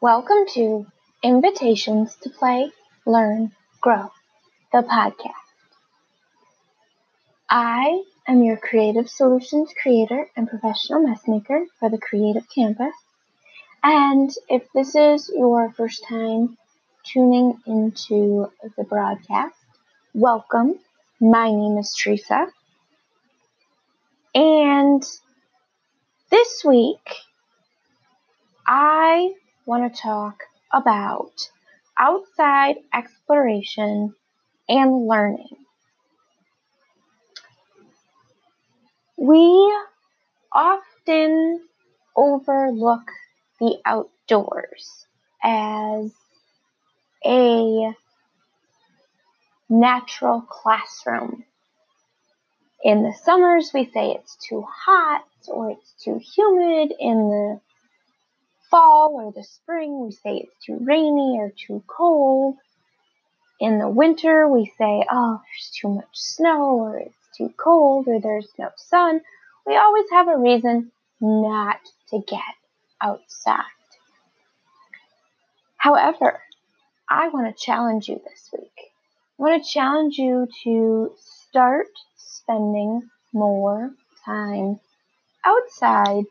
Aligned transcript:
Welcome 0.00 0.46
to 0.54 0.86
Invitations 1.24 2.14
to 2.22 2.30
Play, 2.30 2.70
Learn, 3.04 3.50
Grow, 3.80 4.12
the 4.72 4.82
podcast. 4.82 5.32
I 7.50 8.04
am 8.28 8.44
your 8.44 8.58
creative 8.58 9.10
solutions 9.10 9.74
creator 9.82 10.30
and 10.36 10.48
professional 10.48 11.04
messmaker 11.04 11.64
for 11.80 11.90
the 11.90 11.98
Creative 11.98 12.44
Campus. 12.48 12.94
And 13.82 14.32
if 14.48 14.70
this 14.72 14.94
is 14.94 15.32
your 15.36 15.72
first 15.72 16.04
time 16.08 16.56
tuning 17.02 17.60
into 17.66 18.52
the 18.76 18.84
broadcast, 18.84 19.56
welcome. 20.14 20.78
My 21.20 21.50
name 21.50 21.76
is 21.76 21.92
Teresa. 21.92 22.46
And 24.32 25.02
this 26.30 26.62
week, 26.64 27.16
I 28.64 29.34
want 29.68 29.94
to 29.94 30.00
talk 30.00 30.44
about 30.72 31.50
outside 31.98 32.76
exploration 32.94 34.14
and 34.66 35.06
learning. 35.06 35.58
We 39.18 39.76
often 40.50 41.60
overlook 42.16 43.10
the 43.60 43.76
outdoors 43.84 45.06
as 45.44 46.12
a 47.26 47.94
natural 49.68 50.40
classroom. 50.48 51.44
In 52.82 53.02
the 53.02 53.12
summers, 53.12 53.72
we 53.74 53.84
say 53.84 54.12
it's 54.12 54.36
too 54.36 54.62
hot 54.62 55.26
or 55.46 55.72
it's 55.72 55.92
too 56.02 56.18
humid. 56.18 56.94
In 56.98 57.28
the 57.28 57.60
fall 58.70 59.14
or 59.14 59.32
the 59.32 59.44
spring, 59.44 60.00
we 60.04 60.12
say 60.12 60.36
it's 60.38 60.64
too 60.64 60.78
rainy 60.82 61.38
or 61.38 61.50
too 61.50 61.82
cold. 61.86 62.56
In 63.60 63.78
the 63.78 63.88
winter, 63.88 64.48
we 64.48 64.72
say, 64.78 65.04
oh, 65.10 65.40
there's 65.44 65.70
too 65.80 65.88
much 65.88 66.06
snow 66.12 66.78
or 66.78 66.98
it's 66.98 67.36
too 67.36 67.52
cold 67.56 68.06
or 68.06 68.20
there's 68.20 68.48
no 68.58 68.70
sun. 68.76 69.20
We 69.66 69.76
always 69.76 70.06
have 70.12 70.28
a 70.28 70.38
reason 70.38 70.92
not 71.20 71.80
to 72.10 72.20
get 72.26 72.40
outside. 73.02 73.64
However, 75.76 76.40
I 77.08 77.28
want 77.28 77.56
to 77.56 77.64
challenge 77.64 78.08
you 78.08 78.20
this 78.24 78.50
week. 78.52 78.70
I 78.78 79.42
want 79.42 79.64
to 79.64 79.70
challenge 79.70 80.18
you 80.18 80.48
to 80.64 81.14
start 81.18 81.86
spending 82.16 83.08
more 83.32 83.92
time 84.24 84.80
outside 85.44 86.24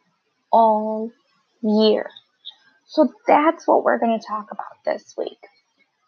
all 0.51 1.11
year. 1.61 2.09
So 2.87 3.13
that's 3.27 3.67
what 3.67 3.83
we're 3.83 3.99
going 3.99 4.17
to 4.17 4.25
talk 4.25 4.47
about 4.51 4.83
this 4.85 5.13
week. 5.17 5.37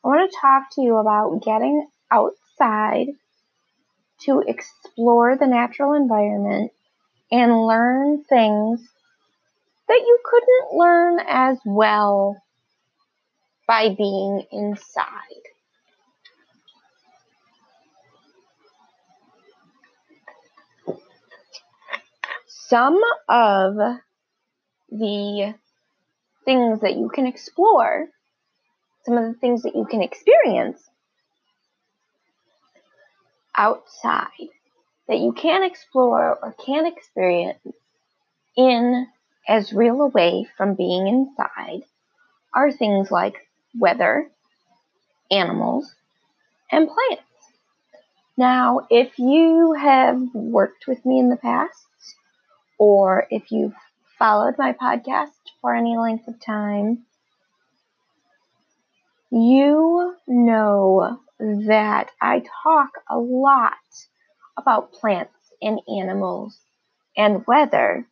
I 0.03 0.07
want 0.07 0.31
to 0.31 0.37
talk 0.39 0.63
to 0.75 0.81
you 0.81 0.95
about 0.95 1.43
getting 1.43 1.87
outside 2.09 3.07
to 4.21 4.43
explore 4.47 5.37
the 5.37 5.47
natural 5.47 5.93
environment 5.93 6.71
and 7.31 7.65
learn 7.67 8.23
things 8.23 8.81
that 9.89 9.99
you 9.99 10.19
couldn't 10.23 10.77
learn 10.77 11.19
as 11.27 11.57
well 11.65 12.41
by 13.67 13.89
being 13.89 14.45
inside. 14.51 15.13
Some 22.47 23.01
of 23.27 23.75
the 24.89 25.55
things 26.45 26.81
that 26.81 26.95
you 26.95 27.09
can 27.09 27.25
explore, 27.27 28.07
some 29.05 29.17
of 29.17 29.25
the 29.25 29.39
things 29.39 29.63
that 29.63 29.75
you 29.75 29.85
can 29.85 30.01
experience 30.01 30.81
outside 33.55 34.49
that 35.09 35.17
you 35.17 35.33
can 35.33 35.63
explore 35.63 36.37
or 36.41 36.55
can 36.65 36.85
experience 36.85 37.59
in 38.55 39.07
as 39.47 39.73
real 39.73 40.01
away 40.01 40.47
from 40.55 40.75
being 40.75 41.07
inside 41.07 41.81
are 42.53 42.71
things 42.71 43.09
like 43.09 43.35
weather, 43.77 44.29
animals, 45.31 45.93
and 46.71 46.87
plants. 46.87 47.23
Now, 48.37 48.87
if 48.89 49.17
you 49.17 49.73
have 49.73 50.21
worked 50.33 50.85
with 50.87 51.03
me 51.05 51.19
in 51.19 51.29
the 51.29 51.37
past, 51.37 51.85
or 52.77 53.25
if 53.31 53.51
you've 53.51 53.73
followed 54.19 54.55
my 54.57 54.73
podcast 54.73 55.31
for 55.61 55.73
any 55.73 55.97
length 55.97 56.27
of 56.27 56.39
time, 56.39 57.05
you 59.31 60.15
know 60.27 61.19
that 61.39 62.11
I 62.21 62.43
talk 62.63 62.91
a 63.09 63.17
lot 63.17 63.73
about 64.57 64.91
plants 64.91 65.33
and 65.61 65.79
animals 65.87 66.59
and 67.15 67.45
weather 67.47 68.05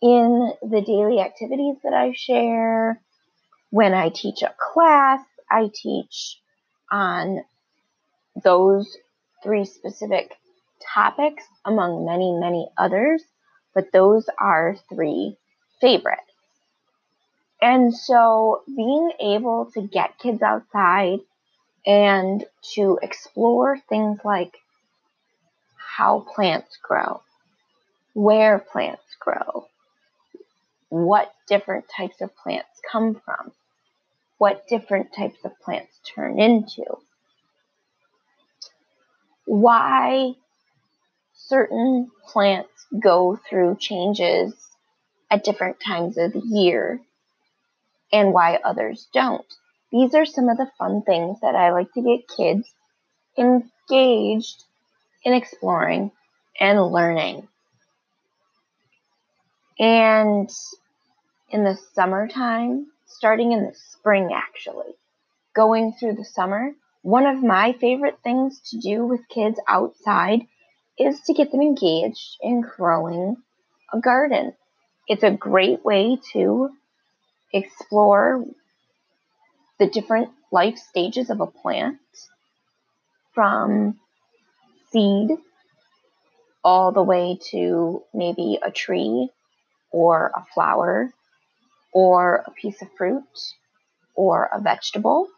in 0.00 0.52
the 0.62 0.80
daily 0.80 1.20
activities 1.20 1.76
that 1.84 1.92
I 1.92 2.12
share. 2.14 3.00
When 3.70 3.92
I 3.92 4.08
teach 4.08 4.42
a 4.42 4.54
class, 4.72 5.20
I 5.50 5.70
teach 5.74 6.40
on 6.90 7.44
those 8.42 8.96
three 9.42 9.64
specific 9.64 10.34
topics 10.94 11.44
among 11.64 12.06
many, 12.06 12.32
many 12.32 12.70
others, 12.78 13.22
but 13.74 13.92
those 13.92 14.28
are 14.38 14.76
three 14.88 15.36
favorites. 15.80 16.22
And 17.60 17.94
so 17.94 18.62
being 18.66 19.10
able 19.20 19.70
to 19.74 19.82
get 19.82 20.18
kids 20.18 20.42
outside 20.42 21.20
and 21.86 22.44
to 22.74 22.98
explore 23.02 23.78
things 23.88 24.20
like 24.24 24.56
how 25.76 26.20
plants 26.34 26.78
grow, 26.82 27.22
where 28.14 28.58
plants 28.58 29.16
grow, 29.18 29.66
what 30.88 31.32
different 31.48 31.86
types 31.94 32.20
of 32.20 32.34
plants 32.36 32.80
come 32.90 33.20
from, 33.24 33.52
what 34.38 34.68
different 34.68 35.12
types 35.14 35.38
of 35.44 35.58
plants 35.60 35.98
turn 36.14 36.38
into, 36.38 36.84
why 39.44 40.34
certain 41.48 42.10
plants 42.26 42.86
go 43.00 43.38
through 43.48 43.76
changes 43.80 44.54
at 45.30 45.44
different 45.44 45.78
times 45.80 46.18
of 46.18 46.32
the 46.32 46.42
year 46.44 47.00
and 48.12 48.32
why 48.32 48.58
others 48.64 49.08
don't. 49.12 49.46
These 49.90 50.14
are 50.14 50.26
some 50.26 50.48
of 50.48 50.58
the 50.58 50.70
fun 50.78 51.02
things 51.02 51.40
that 51.40 51.54
I 51.54 51.72
like 51.72 51.92
to 51.94 52.02
get 52.02 52.28
kids 52.28 52.68
engaged 53.38 54.64
in 55.24 55.32
exploring 55.32 56.10
and 56.60 56.82
learning. 56.92 57.48
And 59.78 60.50
in 61.50 61.64
the 61.64 61.78
summertime, 61.94 62.88
starting 63.06 63.52
in 63.52 63.64
the 63.64 63.74
spring 63.74 64.30
actually, 64.34 64.94
going 65.54 65.94
through 65.94 66.14
the 66.14 66.24
summer, 66.24 66.72
one 67.02 67.26
of 67.26 67.42
my 67.42 67.72
favorite 67.80 68.18
things 68.22 68.60
to 68.70 68.78
do 68.78 69.06
with 69.06 69.28
kids 69.28 69.58
outside 69.66 70.46
is 70.98 71.20
to 71.22 71.34
get 71.34 71.52
them 71.52 71.62
engaged 71.62 72.36
in 72.40 72.60
growing 72.60 73.36
a 73.92 74.00
garden. 74.00 74.52
It's 75.06 75.22
a 75.22 75.30
great 75.30 75.84
way 75.84 76.18
to 76.32 76.70
explore 77.52 78.44
the 79.78 79.88
different 79.88 80.30
life 80.50 80.76
stages 80.76 81.30
of 81.30 81.40
a 81.40 81.46
plant 81.46 81.98
from 83.32 83.98
seed 84.90 85.30
all 86.64 86.92
the 86.92 87.02
way 87.02 87.38
to 87.50 88.02
maybe 88.12 88.58
a 88.62 88.70
tree 88.70 89.30
or 89.90 90.32
a 90.34 90.44
flower 90.52 91.12
or 91.92 92.44
a 92.46 92.50
piece 92.50 92.82
of 92.82 92.88
fruit 92.96 93.22
or 94.14 94.50
a 94.52 94.60
vegetable. 94.60 95.28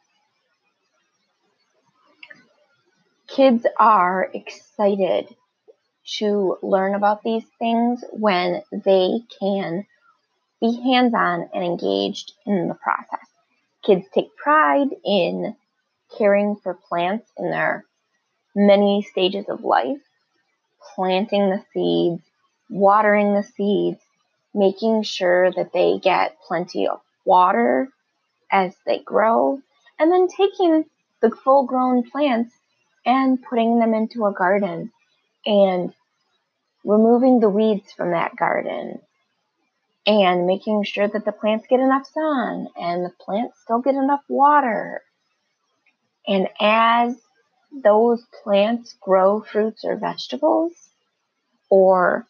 Kids 3.29 3.65
are 3.79 4.29
excited 4.35 5.37
to 6.19 6.57
learn 6.63 6.95
about 6.95 7.23
these 7.23 7.45
things 7.59 8.05
when 8.13 8.63
they 8.73 9.21
can 9.39 9.87
be 10.61 10.81
hands 10.83 11.15
on 11.15 11.49
and 11.55 11.65
engaged 11.65 12.33
in 12.47 12.69
the 12.69 12.75
process. 12.75 13.27
Kids 13.85 14.07
take 14.13 14.37
pride 14.37 14.89
in 15.05 15.57
caring 16.19 16.57
for 16.57 16.75
plants 16.75 17.31
in 17.39 17.51
their 17.51 17.85
many 18.55 19.03
stages 19.03 19.49
of 19.49 19.65
life, 19.65 20.03
planting 20.95 21.51
the 21.51 21.65
seeds, 21.73 22.23
watering 22.69 23.35
the 23.35 23.43
seeds, 23.43 24.01
making 24.55 25.03
sure 25.03 25.53
that 25.53 25.73
they 25.73 25.99
get 25.99 26.37
plenty 26.47 26.89
of 26.89 27.01
water 27.25 27.89
as 28.51 28.75
they 28.85 28.99
grow, 28.99 29.61
and 29.99 30.11
then 30.11 30.27
taking 30.29 30.85
the 31.23 31.31
full 31.31 31.65
grown 31.65 32.09
plants 32.11 32.53
and 33.07 33.43
putting 33.43 33.79
them 33.79 33.95
into 33.95 34.27
a 34.27 34.33
garden 34.33 34.91
and 35.47 35.93
removing 36.85 37.41
the 37.41 37.49
weeds 37.49 37.93
from 37.93 38.13
that 38.13 38.37
garden 38.37 39.01
and 40.07 40.47
making 40.47 40.83
sure 40.85 41.09
that 41.09 41.25
the 41.25 41.33
plants 41.33 41.67
get 41.69 41.81
enough 41.81 42.07
sun 42.07 42.69
and 42.77 43.05
the 43.05 43.13
plants 43.21 43.59
still 43.63 43.81
get 43.81 43.95
enough 43.95 44.23
water. 44.29 45.03
And 46.27 46.49
as 46.61 47.17
those 47.73 48.25
plants 48.43 48.95
grow 49.01 49.41
fruits 49.41 49.85
or 49.85 49.97
vegetables, 49.97 50.73
or 51.71 52.27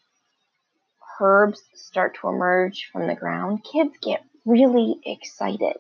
herbs 1.19 1.63
start 1.75 2.17
to 2.21 2.29
emerge 2.29 2.89
from 2.93 3.07
the 3.07 3.15
ground, 3.15 3.65
kids 3.65 3.95
get 4.03 4.23
really 4.47 5.01
excited 5.05 5.77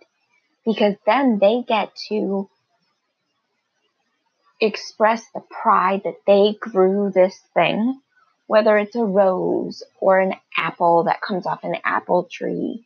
because 0.65 0.95
then 1.07 1.39
they 1.39 1.63
get 1.67 1.95
to 2.09 2.49
express 4.61 5.25
the 5.35 5.41
pride 5.41 6.03
that 6.05 6.21
they 6.27 6.57
grew 6.61 7.11
this 7.11 7.39
thing, 7.55 8.01
whether 8.47 8.77
it's 8.79 8.97
a 8.97 9.05
rose 9.05 9.83
or 10.01 10.19
an 10.21 10.35
apple 10.57 11.05
that 11.05 11.21
comes 11.21 11.47
off 11.47 11.65
an 11.65 11.77
apple 11.85 12.25
tree 12.31 12.85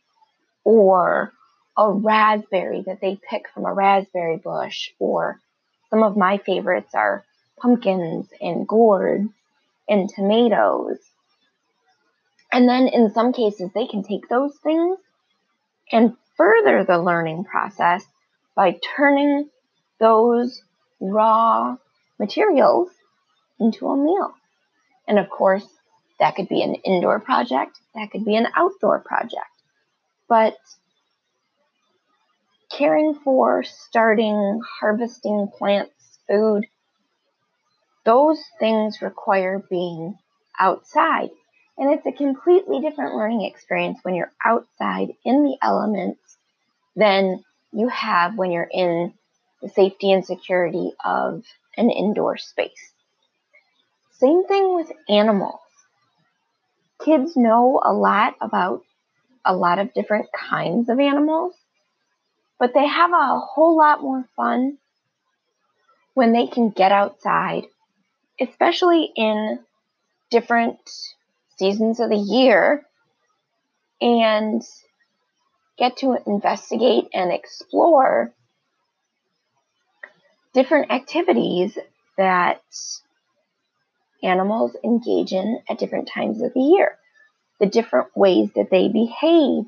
or 0.63 1.33
a 1.77 1.91
raspberry 1.91 2.83
that 2.85 3.01
they 3.01 3.19
pick 3.29 3.49
from 3.53 3.65
a 3.65 3.73
raspberry 3.73 4.37
bush 4.37 4.91
or 4.99 5.39
some 5.89 6.03
of 6.03 6.17
my 6.17 6.37
favorites 6.37 6.93
are 6.93 7.23
pumpkins 7.57 8.27
and 8.41 8.67
gourds 8.67 9.29
and 9.87 10.09
tomatoes. 10.09 10.97
And 12.51 12.67
then 12.67 12.87
in 12.87 13.11
some 13.13 13.33
cases, 13.33 13.69
they 13.73 13.87
can 13.87 14.03
take 14.03 14.29
those 14.29 14.55
things 14.63 14.97
and 15.91 16.15
further 16.37 16.83
the 16.83 16.97
learning 16.97 17.43
process 17.45 18.03
by 18.55 18.79
turning 18.95 19.49
those 19.99 20.61
raw 20.99 21.75
materials 22.19 22.89
into 23.59 23.87
a 23.87 23.97
meal. 23.97 24.33
And 25.07 25.19
of 25.19 25.29
course, 25.29 25.67
that 26.19 26.35
could 26.35 26.47
be 26.47 26.61
an 26.61 26.75
indoor 26.75 27.19
project, 27.19 27.79
that 27.93 28.11
could 28.11 28.25
be 28.25 28.35
an 28.35 28.47
outdoor 28.55 28.99
project. 28.99 29.49
But 30.27 30.55
caring 32.71 33.15
for, 33.23 33.63
starting, 33.63 34.61
harvesting 34.79 35.49
plants, 35.57 36.19
food, 36.27 36.65
those 38.05 38.41
things 38.59 39.01
require 39.01 39.63
being 39.69 40.17
outside. 40.59 41.29
And 41.77 41.93
it's 41.93 42.05
a 42.05 42.11
completely 42.11 42.79
different 42.79 43.15
learning 43.15 43.41
experience 43.41 43.99
when 44.03 44.15
you're 44.15 44.31
outside 44.43 45.09
in 45.25 45.43
the 45.43 45.57
elements 45.61 46.37
than 46.95 47.43
you 47.73 47.89
have 47.89 48.37
when 48.37 48.51
you're 48.51 48.69
in 48.71 49.13
the 49.61 49.69
safety 49.69 50.11
and 50.11 50.25
security 50.25 50.91
of 51.03 51.43
an 51.77 51.89
indoor 51.89 52.37
space. 52.37 52.93
Same 54.11 54.45
thing 54.45 54.75
with 54.75 54.91
animals. 55.09 55.59
Kids 57.03 57.35
know 57.35 57.81
a 57.83 57.91
lot 57.91 58.35
about 58.39 58.83
a 59.43 59.55
lot 59.55 59.79
of 59.79 59.93
different 59.93 60.27
kinds 60.31 60.89
of 60.89 60.99
animals, 60.99 61.53
but 62.57 62.73
they 62.73 62.87
have 62.87 63.11
a 63.11 63.39
whole 63.39 63.77
lot 63.77 64.01
more 64.01 64.27
fun 64.35 64.77
when 66.13 66.31
they 66.31 66.47
can 66.47 66.69
get 66.69 66.91
outside, 66.91 67.63
especially 68.39 69.11
in 69.15 69.59
different 70.31 70.79
seasons 71.57 71.99
of 71.99 72.09
the 72.09 72.15
year, 72.15 72.85
and 74.01 74.63
get 75.77 75.97
to 75.97 76.17
investigate 76.25 77.05
and 77.13 77.31
explore 77.31 78.33
different 80.55 80.89
activities 80.89 81.77
that 82.17 82.61
animals 84.23 84.75
engage 84.83 85.33
in 85.33 85.59
at 85.69 85.77
different 85.77 86.07
times 86.07 86.41
of 86.41 86.53
the 86.53 86.61
year, 86.61 86.97
the 87.59 87.65
different 87.65 88.07
ways 88.15 88.49
that 88.55 88.69
they 88.71 88.87
behave 88.87 89.65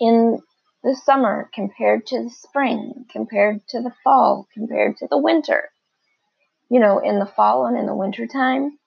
in 0.00 0.40
the 0.84 0.94
summer 1.04 1.50
compared 1.52 2.06
to 2.06 2.22
the 2.22 2.30
spring, 2.30 3.04
compared 3.10 3.60
to 3.68 3.82
the 3.82 3.92
fall, 4.04 4.46
compared 4.54 4.96
to 4.96 5.08
the 5.10 5.18
winter. 5.18 5.68
You 6.70 6.78
know, 6.78 7.00
in 7.00 7.18
the 7.18 7.26
fall 7.26 7.66
and 7.66 7.76
in 7.76 7.86
the 7.86 7.94
winter 7.94 8.28
time, 8.28 8.78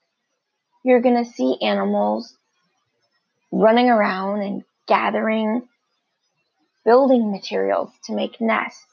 you're 0.83 1.01
going 1.01 1.23
to 1.23 1.29
see 1.29 1.57
animals 1.61 2.33
running 3.51 3.89
around 3.89 4.41
and 4.41 4.63
gathering 4.87 5.67
building 6.85 7.31
materials 7.31 7.91
to 8.05 8.13
make 8.13 8.41
nests 8.41 8.85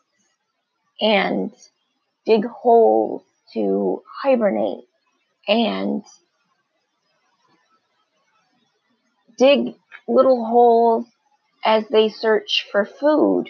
and 1.01 1.53
dig 2.27 2.45
holes 2.45 3.23
to 3.55 4.03
hibernate 4.23 4.85
and 5.49 6.05
dig 9.39 9.75
little 10.07 10.45
holes 10.45 11.07
as 11.65 11.85
they 11.89 12.09
search 12.09 12.67
for 12.71 12.85
food 12.85 13.47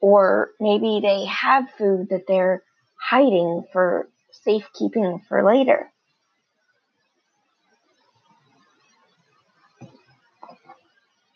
or 0.00 0.50
maybe 0.60 1.00
they 1.02 1.26
have 1.26 1.70
food 1.76 2.08
that 2.10 2.26
they're 2.26 2.62
hiding 3.00 3.64
for 3.72 4.08
safekeeping 4.44 5.20
for 5.28 5.44
later. 5.44 5.90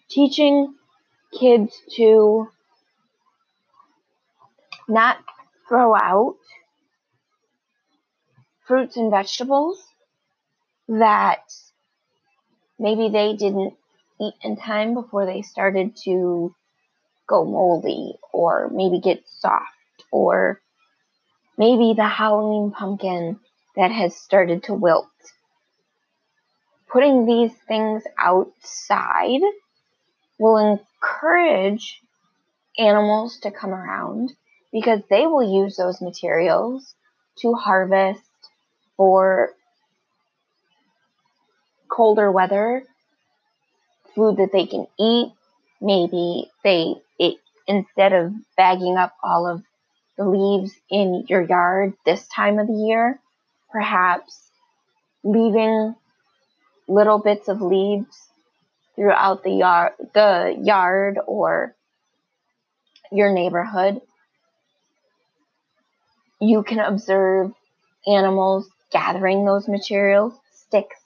Teaching 0.08 0.74
kids 1.38 1.74
to 1.96 2.48
not 4.88 5.18
throw 5.68 5.94
out 5.94 6.36
fruits 8.66 8.96
and 8.96 9.10
vegetables 9.10 9.82
that 10.88 11.42
maybe 12.78 13.08
they 13.08 13.34
didn't 13.36 13.74
eat 14.20 14.34
in 14.42 14.56
time 14.56 14.94
before 14.94 15.26
they 15.26 15.42
started 15.42 15.96
to 16.04 16.54
go 17.26 17.44
moldy 17.44 18.14
or 18.32 18.70
maybe 18.72 19.00
get 19.00 19.22
soft 19.26 19.64
or 20.10 20.60
maybe 21.56 21.94
the 21.96 22.06
Halloween 22.06 22.70
pumpkin 22.70 23.38
that 23.76 23.90
has 23.90 24.16
started 24.16 24.64
to 24.64 24.74
wilt. 24.74 25.08
Putting 26.88 27.26
these 27.26 27.52
things 27.66 28.02
outside 28.18 29.40
will 30.38 30.78
encourage 31.02 32.00
animals 32.78 33.38
to 33.40 33.50
come 33.50 33.70
around 33.70 34.32
because 34.74 35.00
they 35.08 35.24
will 35.24 35.64
use 35.64 35.76
those 35.76 36.00
materials 36.00 36.94
to 37.38 37.54
harvest 37.54 38.20
for 38.96 39.50
colder 41.88 42.30
weather, 42.32 42.82
food 44.16 44.36
that 44.36 44.50
they 44.52 44.66
can 44.66 44.86
eat. 44.98 45.32
Maybe 45.80 46.50
they, 46.64 46.96
it, 47.20 47.36
instead 47.68 48.12
of 48.12 48.32
bagging 48.56 48.96
up 48.96 49.14
all 49.22 49.46
of 49.46 49.62
the 50.18 50.28
leaves 50.28 50.72
in 50.90 51.24
your 51.28 51.42
yard 51.42 51.92
this 52.04 52.26
time 52.26 52.58
of 52.58 52.66
the 52.66 52.72
year, 52.72 53.20
perhaps 53.70 54.50
leaving 55.22 55.94
little 56.88 57.20
bits 57.20 57.46
of 57.46 57.62
leaves 57.62 58.28
throughout 58.96 59.44
the 59.44 59.52
yard, 59.52 59.92
the 60.14 60.56
yard 60.60 61.20
or 61.28 61.76
your 63.12 63.32
neighborhood 63.32 64.00
you 66.40 66.62
can 66.62 66.78
observe 66.78 67.52
animals 68.06 68.68
gathering 68.90 69.44
those 69.44 69.68
materials, 69.68 70.34
sticks, 70.52 70.98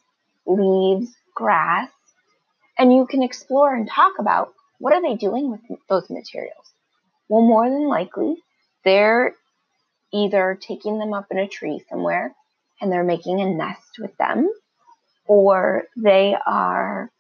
leaves, 0.46 1.10
grass, 1.34 1.90
and 2.78 2.92
you 2.92 3.06
can 3.06 3.22
explore 3.22 3.74
and 3.74 3.88
talk 3.88 4.14
about 4.18 4.52
what 4.78 4.92
are 4.92 5.02
they 5.02 5.16
doing 5.16 5.50
with 5.50 5.60
those 5.88 6.08
materials. 6.10 6.72
Well, 7.28 7.42
more 7.42 7.68
than 7.68 7.88
likely, 7.88 8.36
they're 8.84 9.34
either 10.12 10.58
taking 10.60 10.98
them 10.98 11.12
up 11.12 11.26
in 11.30 11.38
a 11.38 11.48
tree 11.48 11.82
somewhere 11.90 12.34
and 12.80 12.90
they're 12.90 13.04
making 13.04 13.40
a 13.40 13.46
nest 13.46 13.98
with 13.98 14.16
them, 14.18 14.48
or 15.26 15.84
they 15.96 16.36
are 16.46 17.10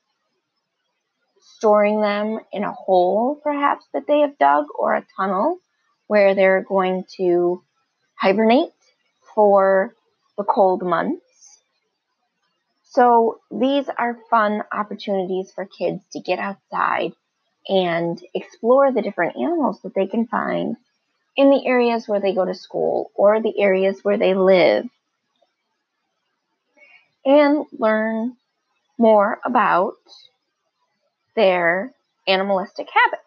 storing 1.40 2.00
them 2.00 2.38
in 2.52 2.62
a 2.62 2.72
hole, 2.72 3.40
perhaps, 3.42 3.84
that 3.92 4.06
they 4.06 4.20
have 4.20 4.38
dug, 4.38 4.66
or 4.78 4.94
a 4.94 5.06
tunnel 5.16 5.58
where 6.06 6.34
they're 6.34 6.62
going 6.62 7.04
to 7.16 7.62
hibernate 8.18 8.72
for 9.34 9.94
the 10.36 10.44
cold 10.44 10.82
months. 10.82 11.60
So 12.84 13.40
these 13.50 13.88
are 13.96 14.18
fun 14.30 14.62
opportunities 14.72 15.52
for 15.52 15.66
kids 15.66 16.02
to 16.12 16.20
get 16.20 16.38
outside 16.38 17.12
and 17.68 18.20
explore 18.34 18.90
the 18.92 19.02
different 19.02 19.36
animals 19.36 19.80
that 19.82 19.94
they 19.94 20.06
can 20.06 20.26
find 20.26 20.76
in 21.36 21.50
the 21.50 21.66
areas 21.66 22.08
where 22.08 22.20
they 22.20 22.34
go 22.34 22.44
to 22.44 22.54
school 22.54 23.10
or 23.14 23.40
the 23.40 23.60
areas 23.60 24.00
where 24.02 24.18
they 24.18 24.34
live 24.34 24.86
and 27.24 27.66
learn 27.78 28.36
more 28.96 29.38
about 29.44 29.94
their 31.36 31.92
animalistic 32.26 32.88
habits, 32.92 33.22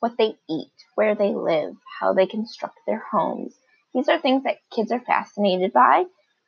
what 0.00 0.16
they 0.16 0.36
eat, 0.48 0.72
where 0.94 1.14
they 1.14 1.34
live, 1.34 1.74
how 2.00 2.14
they 2.14 2.26
construct 2.26 2.78
their 2.86 3.02
homes, 3.10 3.52
these 3.94 4.08
are 4.08 4.20
things 4.20 4.44
that 4.44 4.58
kids 4.70 4.92
are 4.92 5.00
fascinated 5.00 5.72
by, 5.72 6.04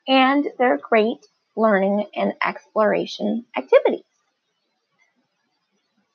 and 0.07 0.47
they're 0.59 0.79
great 0.79 1.27
learning 1.57 2.07
and 2.15 2.35
exploration 2.45 3.45
activities. 3.57 4.05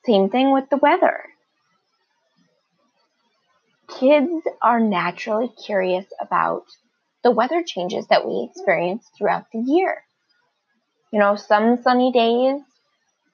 Same 0.06 0.30
thing 0.30 0.52
with 0.52 0.68
the 0.70 0.76
weather. 0.76 1.24
Kids 3.88 4.46
are 4.62 4.80
naturally 4.80 5.48
curious 5.64 6.06
about 6.20 6.64
the 7.22 7.30
weather 7.30 7.62
changes 7.62 8.06
that 8.08 8.26
we 8.26 8.48
experience 8.50 9.08
throughout 9.16 9.46
the 9.52 9.60
year. 9.60 10.02
You 11.12 11.20
know, 11.20 11.36
some 11.36 11.80
sunny 11.82 12.12
days 12.12 12.60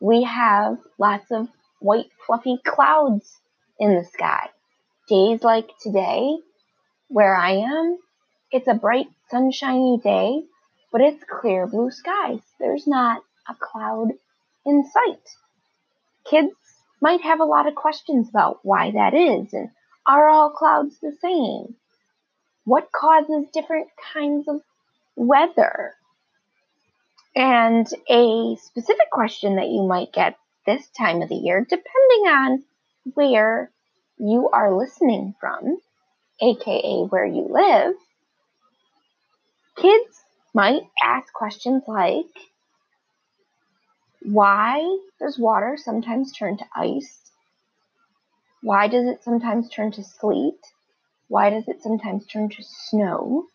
we 0.00 0.22
have 0.22 0.78
lots 0.98 1.30
of 1.30 1.48
white 1.80 2.10
fluffy 2.26 2.58
clouds 2.64 3.40
in 3.78 3.94
the 3.94 4.04
sky. 4.04 4.48
Days 5.08 5.42
like 5.42 5.70
today, 5.80 6.36
where 7.10 7.34
I 7.34 7.56
am, 7.56 7.98
it's 8.52 8.68
a 8.68 8.74
bright 8.74 9.08
sunshiny 9.30 10.00
day, 10.02 10.44
but 10.92 11.00
it's 11.00 11.22
clear 11.28 11.66
blue 11.66 11.90
skies. 11.90 12.40
There's 12.60 12.86
not 12.86 13.22
a 13.48 13.54
cloud 13.54 14.10
in 14.64 14.84
sight. 14.84 15.28
Kids 16.24 16.52
might 17.00 17.20
have 17.22 17.40
a 17.40 17.44
lot 17.44 17.66
of 17.66 17.74
questions 17.74 18.28
about 18.28 18.60
why 18.62 18.92
that 18.92 19.12
is 19.14 19.52
and 19.52 19.70
are 20.06 20.28
all 20.28 20.50
clouds 20.50 20.98
the 21.00 21.16
same? 21.20 21.74
What 22.64 22.92
causes 22.92 23.50
different 23.52 23.88
kinds 24.12 24.46
of 24.46 24.60
weather? 25.16 25.94
And 27.34 27.88
a 28.08 28.56
specific 28.56 29.10
question 29.10 29.56
that 29.56 29.68
you 29.68 29.82
might 29.82 30.12
get 30.12 30.36
this 30.66 30.86
time 30.96 31.22
of 31.22 31.28
the 31.28 31.34
year, 31.34 31.60
depending 31.60 32.26
on 32.28 32.64
where 33.14 33.70
you 34.18 34.48
are 34.52 34.76
listening 34.76 35.34
from, 35.40 35.78
aka 36.42 37.04
where 37.08 37.26
you 37.26 37.48
live, 37.50 37.94
kids 39.76 40.22
might 40.54 40.82
ask 41.02 41.32
questions 41.32 41.82
like 41.86 42.26
why 44.22 44.98
does 45.18 45.38
water 45.38 45.78
sometimes 45.82 46.32
turn 46.32 46.58
to 46.58 46.64
ice? 46.74 47.18
Why 48.62 48.88
does 48.88 49.06
it 49.06 49.24
sometimes 49.24 49.70
turn 49.70 49.92
to 49.92 50.02
sleet? 50.02 50.60
Why 51.28 51.50
does 51.50 51.68
it 51.68 51.82
sometimes 51.82 52.26
turn 52.26 52.50
to 52.50 52.62
snow? 52.62 53.46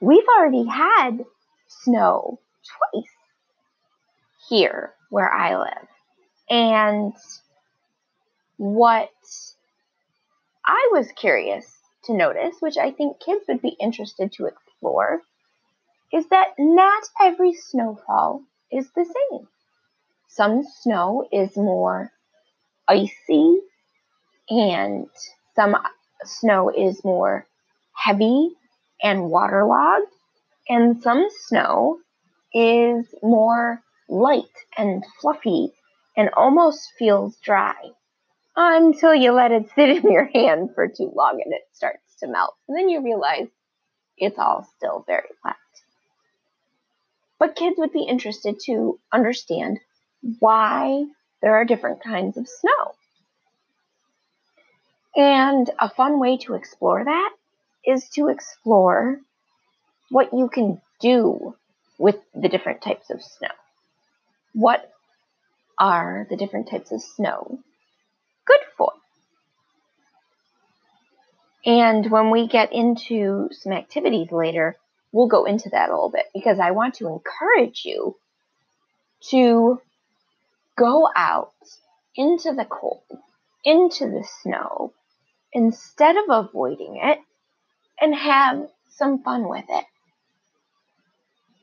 We've 0.00 0.26
already 0.38 0.66
had 0.66 1.24
snow 1.66 2.38
twice 2.92 3.10
here 4.48 4.94
where 5.10 5.30
I 5.32 5.56
live. 5.56 5.88
And 6.48 7.12
what 8.56 9.10
I 10.72 10.90
was 10.92 11.10
curious 11.10 11.66
to 12.04 12.14
notice, 12.14 12.54
which 12.60 12.78
I 12.78 12.92
think 12.92 13.18
kids 13.18 13.44
would 13.48 13.60
be 13.60 13.76
interested 13.80 14.30
to 14.34 14.46
explore, 14.46 15.20
is 16.12 16.28
that 16.28 16.54
not 16.60 17.02
every 17.20 17.54
snowfall 17.54 18.44
is 18.70 18.88
the 18.92 19.04
same. 19.04 19.48
Some 20.28 20.62
snow 20.62 21.26
is 21.32 21.56
more 21.56 22.12
icy 22.86 23.58
and 24.48 25.08
some 25.56 25.76
snow 26.22 26.70
is 26.70 27.02
more 27.02 27.48
heavy 27.92 28.50
and 29.02 29.28
waterlogged 29.28 30.12
and 30.68 31.02
some 31.02 31.26
snow 31.48 31.98
is 32.54 33.12
more 33.24 33.82
light 34.08 34.54
and 34.78 35.04
fluffy 35.20 35.72
and 36.16 36.30
almost 36.36 36.92
feels 36.96 37.36
dry 37.38 37.90
until 38.56 39.14
you 39.14 39.32
let 39.32 39.52
it 39.52 39.70
sit 39.74 39.88
in 39.90 40.10
your 40.10 40.28
hand 40.34 40.70
for 40.74 40.88
too 40.88 41.12
long 41.14 41.40
and 41.44 41.52
it 41.52 41.62
starts 41.72 42.16
to 42.20 42.28
melt. 42.28 42.54
And 42.68 42.76
then 42.76 42.88
you 42.88 43.02
realize 43.02 43.48
it's 44.16 44.38
all 44.38 44.68
still 44.76 45.04
very 45.06 45.28
wet. 45.44 45.56
But 47.38 47.56
kids 47.56 47.76
would 47.78 47.92
be 47.92 48.02
interested 48.02 48.60
to 48.66 49.00
understand 49.12 49.80
why 50.40 51.06
there 51.40 51.54
are 51.54 51.64
different 51.64 52.02
kinds 52.02 52.36
of 52.36 52.46
snow. 52.46 52.92
And 55.16 55.70
a 55.78 55.88
fun 55.88 56.20
way 56.20 56.36
to 56.38 56.54
explore 56.54 57.02
that 57.02 57.32
is 57.84 58.08
to 58.10 58.28
explore 58.28 59.20
what 60.10 60.34
you 60.34 60.48
can 60.48 60.80
do 61.00 61.56
with 61.98 62.16
the 62.34 62.48
different 62.48 62.82
types 62.82 63.10
of 63.10 63.22
snow. 63.22 63.48
What 64.52 64.90
are 65.78 66.26
the 66.28 66.36
different 66.36 66.68
types 66.68 66.92
of 66.92 67.00
snow 67.00 67.58
good 68.50 68.66
for? 68.76 68.92
And 71.64 72.10
when 72.10 72.30
we 72.30 72.48
get 72.48 72.72
into 72.72 73.48
some 73.52 73.72
activities 73.72 74.32
later, 74.32 74.76
we'll 75.12 75.28
go 75.28 75.44
into 75.44 75.68
that 75.70 75.90
a 75.90 75.92
little 75.92 76.10
bit 76.10 76.26
because 76.34 76.58
I 76.58 76.70
want 76.70 76.94
to 76.94 77.08
encourage 77.08 77.82
you 77.84 78.16
to 79.30 79.80
go 80.78 81.08
out 81.14 81.52
into 82.16 82.52
the 82.54 82.64
cold, 82.64 83.02
into 83.64 84.06
the 84.06 84.26
snow, 84.42 84.94
instead 85.52 86.16
of 86.16 86.24
avoiding 86.46 86.98
it, 87.02 87.18
and 88.00 88.14
have 88.14 88.68
some 88.88 89.22
fun 89.22 89.48
with 89.48 89.66
it. 89.68 89.84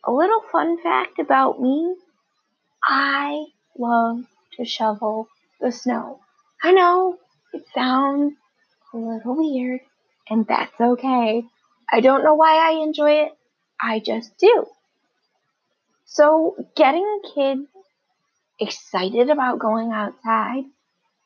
A 0.06 0.12
little 0.12 0.42
fun 0.52 0.82
fact 0.82 1.20
about 1.20 1.60
me 1.60 1.96
I 2.84 3.46
love 3.78 4.24
to 4.58 4.66
shovel 4.66 5.28
the 5.60 5.72
snow. 5.72 6.22
I 6.62 6.72
know 6.72 7.18
it 7.54 7.66
sounds 7.74 8.34
a 8.94 8.98
little 8.98 9.36
weird, 9.38 9.82
and 10.30 10.46
that's 10.48 10.80
okay. 10.80 11.44
I 11.92 12.00
don't 12.00 12.24
know 12.24 12.36
why 12.36 12.56
I 12.56 12.84
enjoy 12.84 13.24
it, 13.24 13.38
I 13.80 14.00
just 14.00 14.38
do. 14.38 14.66
So, 16.06 16.56
getting 16.76 17.22
kids 17.36 17.68
excited 18.60 19.30
about 19.30 19.60
going 19.60 19.92
outside, 19.92 20.64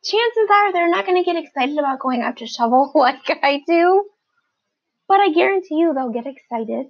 chances 0.03 0.49
are 0.51 0.73
they're 0.73 0.89
not 0.89 1.05
going 1.05 1.23
to 1.23 1.25
get 1.25 1.41
excited 1.41 1.77
about 1.77 1.99
going 1.99 2.21
out 2.21 2.37
to 2.37 2.47
shovel 2.47 2.91
like 2.95 3.29
I 3.29 3.61
do. 3.65 4.05
But 5.07 5.19
I 5.19 5.31
guarantee 5.31 5.75
you 5.75 5.93
they'll 5.93 6.11
get 6.11 6.25
excited 6.25 6.87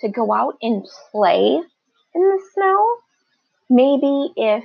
to 0.00 0.08
go 0.08 0.32
out 0.32 0.56
and 0.62 0.86
play 1.10 1.60
in 2.14 2.20
the 2.22 2.42
snow. 2.54 2.96
Maybe 3.70 4.32
if 4.36 4.64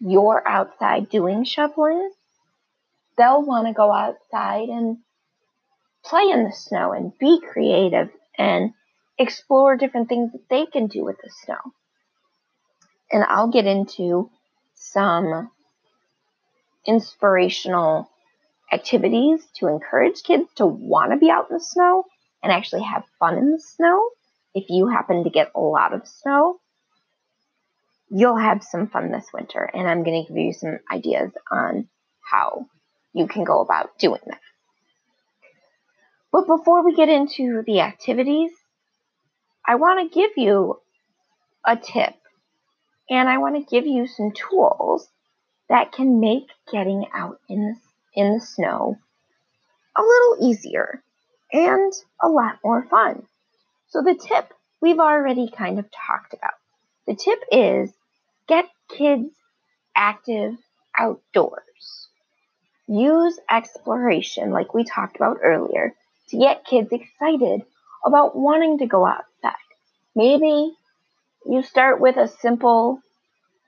you're 0.00 0.46
outside 0.46 1.10
doing 1.10 1.44
shoveling, 1.44 2.10
they'll 3.16 3.42
want 3.42 3.66
to 3.66 3.72
go 3.72 3.92
outside 3.92 4.68
and 4.68 4.98
play 6.04 6.30
in 6.32 6.44
the 6.44 6.52
snow 6.52 6.92
and 6.92 7.12
be 7.18 7.40
creative 7.40 8.10
and 8.38 8.72
explore 9.18 9.76
different 9.76 10.08
things 10.08 10.32
that 10.32 10.48
they 10.48 10.66
can 10.66 10.86
do 10.86 11.04
with 11.04 11.16
the 11.22 11.30
snow. 11.44 11.58
And 13.12 13.24
I'll 13.24 13.50
get 13.50 13.66
into 13.66 14.30
some 14.74 15.50
inspirational 16.86 18.10
activities 18.72 19.46
to 19.56 19.66
encourage 19.66 20.22
kids 20.22 20.48
to 20.56 20.66
want 20.66 21.12
to 21.12 21.18
be 21.18 21.30
out 21.30 21.50
in 21.50 21.56
the 21.56 21.62
snow 21.62 22.04
and 22.42 22.52
actually 22.52 22.82
have 22.82 23.04
fun 23.18 23.36
in 23.36 23.52
the 23.52 23.60
snow. 23.60 24.08
If 24.54 24.66
you 24.68 24.88
happen 24.88 25.24
to 25.24 25.30
get 25.30 25.50
a 25.54 25.60
lot 25.60 25.92
of 25.92 26.06
snow, 26.06 26.58
you'll 28.10 28.36
have 28.36 28.62
some 28.62 28.88
fun 28.88 29.12
this 29.12 29.26
winter. 29.32 29.62
And 29.62 29.88
I'm 29.88 30.02
going 30.02 30.24
to 30.24 30.28
give 30.28 30.36
you 30.36 30.52
some 30.52 30.78
ideas 30.90 31.30
on 31.50 31.88
how 32.20 32.66
you 33.12 33.26
can 33.26 33.44
go 33.44 33.60
about 33.60 33.98
doing 33.98 34.20
that. 34.26 34.40
But 36.32 36.46
before 36.46 36.84
we 36.84 36.94
get 36.94 37.08
into 37.08 37.62
the 37.66 37.80
activities, 37.80 38.52
I 39.66 39.76
want 39.76 40.00
to 40.00 40.14
give 40.14 40.30
you 40.36 40.80
a 41.64 41.76
tip 41.76 42.14
and 43.08 43.28
I 43.28 43.38
want 43.38 43.56
to 43.56 43.70
give 43.70 43.86
you 43.86 44.06
some 44.06 44.32
tools 44.32 45.08
that 45.68 45.92
can 45.92 46.20
make 46.20 46.48
getting 46.72 47.06
out 47.12 47.40
in 47.48 47.60
the, 47.60 48.20
in 48.20 48.34
the 48.34 48.40
snow 48.40 48.96
a 49.96 50.02
little 50.02 50.50
easier 50.50 51.02
and 51.52 51.92
a 52.22 52.28
lot 52.28 52.58
more 52.64 52.86
fun. 52.88 53.26
So 53.88 54.02
the 54.02 54.14
tip 54.14 54.52
we've 54.80 54.98
already 54.98 55.50
kind 55.50 55.78
of 55.78 55.86
talked 55.90 56.32
about. 56.32 56.54
The 57.06 57.14
tip 57.14 57.40
is 57.50 57.92
get 58.48 58.66
kids 58.88 59.30
active 59.96 60.54
outdoors. 60.98 61.69
Use 62.90 63.38
exploration, 63.48 64.50
like 64.50 64.74
we 64.74 64.82
talked 64.82 65.14
about 65.14 65.38
earlier, 65.44 65.94
to 66.30 66.38
get 66.38 66.64
kids 66.64 66.88
excited 66.90 67.62
about 68.04 68.34
wanting 68.34 68.78
to 68.78 68.86
go 68.86 69.06
outside. 69.06 69.54
Maybe 70.16 70.72
you 71.46 71.62
start 71.62 72.00
with 72.00 72.16
a 72.16 72.26
simple 72.26 73.00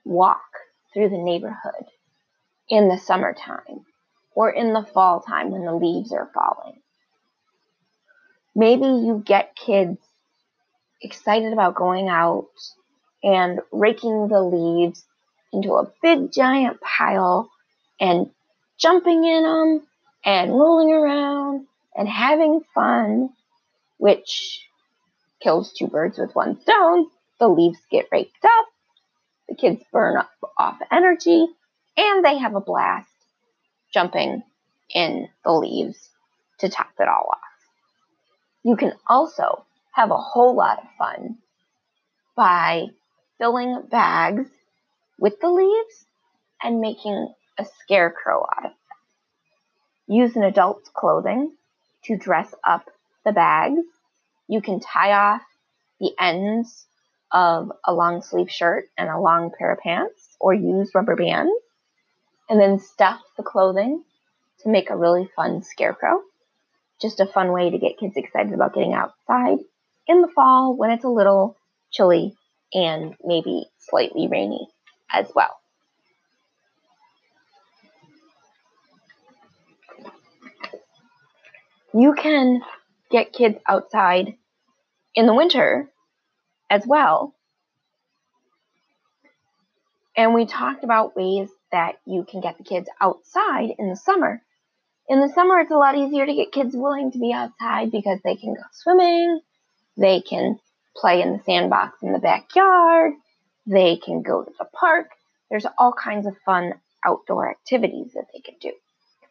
walk 0.03 0.43
through 0.93 1.07
the 1.07 1.23
neighborhood 1.23 1.85
in 2.67 2.89
the 2.89 2.97
summertime 2.97 3.85
or 4.35 4.49
in 4.49 4.73
the 4.73 4.85
fall 4.93 5.21
time 5.21 5.51
when 5.51 5.63
the 5.63 5.73
leaves 5.73 6.11
are 6.11 6.29
falling. 6.33 6.81
Maybe 8.53 8.87
you 8.87 9.23
get 9.25 9.55
kids 9.55 9.99
excited 11.01 11.53
about 11.53 11.75
going 11.75 12.09
out 12.09 12.49
and 13.23 13.61
raking 13.71 14.27
the 14.27 14.41
leaves 14.41 15.05
into 15.53 15.75
a 15.75 15.89
big 16.01 16.33
giant 16.33 16.81
pile 16.81 17.49
and 18.01 18.29
jumping 18.83 19.23
in 19.23 19.43
them 19.43 19.87
and 20.25 20.51
rolling 20.51 20.93
around 20.93 21.65
and 21.95 22.07
having 22.07 22.61
fun, 22.75 23.29
which 23.97 24.61
kills 25.41 25.71
two 25.71 25.87
birds 25.87 26.17
with 26.17 26.35
one 26.35 26.59
stone. 26.61 27.07
The 27.39 27.47
leaves 27.47 27.79
get 27.89 28.09
raked 28.11 28.43
up, 28.43 28.65
the 29.47 29.55
kids 29.55 29.81
burn 29.91 30.17
up 30.17 30.29
off 30.57 30.77
energy, 30.91 31.47
And 31.95 32.25
they 32.25 32.37
have 32.37 32.55
a 32.55 32.61
blast 32.61 33.07
jumping 33.93 34.43
in 34.93 35.29
the 35.45 35.51
leaves 35.51 36.09
to 36.59 36.69
top 36.69 36.91
it 36.99 37.07
all 37.07 37.29
off. 37.31 37.39
You 38.63 38.75
can 38.75 38.93
also 39.07 39.65
have 39.93 40.11
a 40.11 40.17
whole 40.17 40.55
lot 40.55 40.79
of 40.79 40.89
fun 40.97 41.37
by 42.35 42.87
filling 43.37 43.83
bags 43.89 44.49
with 45.19 45.39
the 45.39 45.49
leaves 45.49 46.05
and 46.61 46.81
making 46.81 47.33
a 47.57 47.65
scarecrow 47.81 48.45
out 48.57 48.65
of 48.65 48.71
them. 48.71 50.17
Use 50.17 50.35
an 50.35 50.43
adult's 50.43 50.89
clothing 50.93 51.53
to 52.05 52.17
dress 52.17 52.53
up 52.63 52.89
the 53.25 53.31
bags. 53.31 53.83
You 54.47 54.61
can 54.61 54.79
tie 54.79 55.13
off 55.13 55.41
the 55.99 56.11
ends 56.19 56.85
of 57.31 57.71
a 57.85 57.93
long 57.93 58.21
sleeve 58.21 58.51
shirt 58.51 58.85
and 58.97 59.09
a 59.09 59.19
long 59.19 59.51
pair 59.57 59.73
of 59.73 59.79
pants 59.79 60.35
or 60.39 60.53
use 60.53 60.91
rubber 60.93 61.15
bands 61.15 61.51
and 62.49 62.59
then 62.59 62.79
stuff 62.79 63.21
the 63.37 63.43
clothing 63.43 64.03
to 64.59 64.69
make 64.69 64.89
a 64.89 64.97
really 64.97 65.29
fun 65.35 65.63
scarecrow. 65.63 66.21
Just 67.01 67.19
a 67.19 67.25
fun 67.25 67.51
way 67.51 67.69
to 67.69 67.77
get 67.77 67.97
kids 67.97 68.15
excited 68.15 68.53
about 68.53 68.73
getting 68.73 68.93
outside 68.93 69.57
in 70.07 70.21
the 70.21 70.27
fall 70.27 70.75
when 70.77 70.91
it's 70.91 71.05
a 71.05 71.09
little 71.09 71.57
chilly 71.91 72.35
and 72.73 73.15
maybe 73.23 73.65
slightly 73.79 74.27
rainy 74.27 74.67
as 75.11 75.31
well. 75.33 75.57
You 81.93 82.13
can 82.13 82.61
get 83.11 83.33
kids 83.33 83.59
outside 83.67 84.35
in 85.13 85.27
the 85.27 85.33
winter 85.33 85.91
as 86.69 86.85
well. 86.87 87.35
And 90.15 90.33
we 90.33 90.45
talked 90.45 90.83
about 90.83 91.15
ways 91.15 91.49
that 91.71 91.95
you 92.05 92.23
can 92.23 92.41
get 92.41 92.57
the 92.57 92.63
kids 92.63 92.89
outside 93.01 93.69
in 93.77 93.89
the 93.89 93.95
summer. 93.95 94.41
In 95.07 95.19
the 95.19 95.29
summer, 95.29 95.59
it's 95.59 95.71
a 95.71 95.75
lot 95.75 95.97
easier 95.97 96.25
to 96.25 96.33
get 96.33 96.51
kids 96.51 96.75
willing 96.75 97.11
to 97.11 97.19
be 97.19 97.33
outside 97.33 97.91
because 97.91 98.19
they 98.23 98.35
can 98.35 98.53
go 98.53 98.61
swimming, 98.71 99.41
they 99.97 100.21
can 100.21 100.59
play 100.95 101.21
in 101.21 101.33
the 101.33 101.43
sandbox 101.43 102.01
in 102.01 102.13
the 102.13 102.19
backyard, 102.19 103.13
they 103.65 103.97
can 103.97 104.21
go 104.21 104.43
to 104.43 104.51
the 104.57 104.65
park. 104.65 105.09
There's 105.49 105.65
all 105.77 105.93
kinds 105.93 106.25
of 106.25 106.35
fun 106.45 106.73
outdoor 107.05 107.49
activities 107.49 108.13
that 108.13 108.27
they 108.33 108.39
can 108.39 108.55
do. 108.61 108.71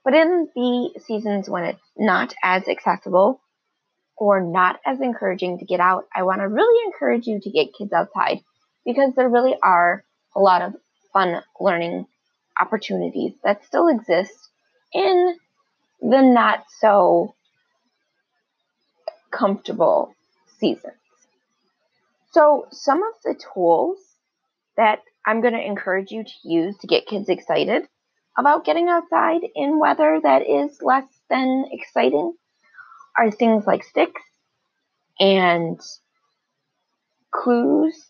But 0.05 0.15
in 0.15 0.49
the 0.55 1.01
seasons 1.07 1.49
when 1.49 1.65
it's 1.65 1.91
not 1.97 2.35
as 2.43 2.67
accessible 2.67 3.41
or 4.17 4.41
not 4.41 4.81
as 4.85 5.01
encouraging 5.01 5.59
to 5.59 5.65
get 5.65 5.81
out, 5.81 6.07
I 6.15 6.25
want 6.25 6.41
to 6.41 6.49
really 6.49 6.85
encourage 6.87 7.27
you 7.27 7.41
to 7.41 7.51
get 7.51 7.75
kids 7.77 7.93
outside 7.93 8.41
because 8.85 9.15
there 9.15 9.29
really 9.29 9.57
are 9.63 10.05
a 10.35 10.41
lot 10.41 10.63
of 10.63 10.75
fun 11.13 11.43
learning 11.61 12.07
opportunities 12.61 13.33
that 13.45 13.65
still 13.65 13.89
exist 13.89 14.33
in 14.93 15.37
the 16.01 16.21
not 16.21 16.65
so 16.81 17.35
comfortable 19.31 20.15
seasons. 20.59 20.95
So, 22.33 22.67
some 22.71 23.03
of 23.03 23.15
the 23.25 23.39
tools 23.55 23.99
that 24.77 25.01
I'm 25.25 25.41
going 25.43 25.55
to 25.55 25.65
encourage 25.65 26.11
you 26.11 26.25
to 26.25 26.33
use 26.43 26.77
to 26.79 26.87
get 26.87 27.07
kids 27.07 27.29
excited 27.29 27.87
about 28.37 28.65
getting 28.65 28.89
outside 28.89 29.43
in 29.55 29.79
weather 29.79 30.21
that 30.23 30.49
is 30.49 30.79
less 30.83 31.05
than 31.29 31.67
exciting 31.71 32.35
are 33.17 33.31
things 33.31 33.67
like 33.67 33.85
sticks 33.85 34.23
and 35.21 35.79
clues. 37.31 38.07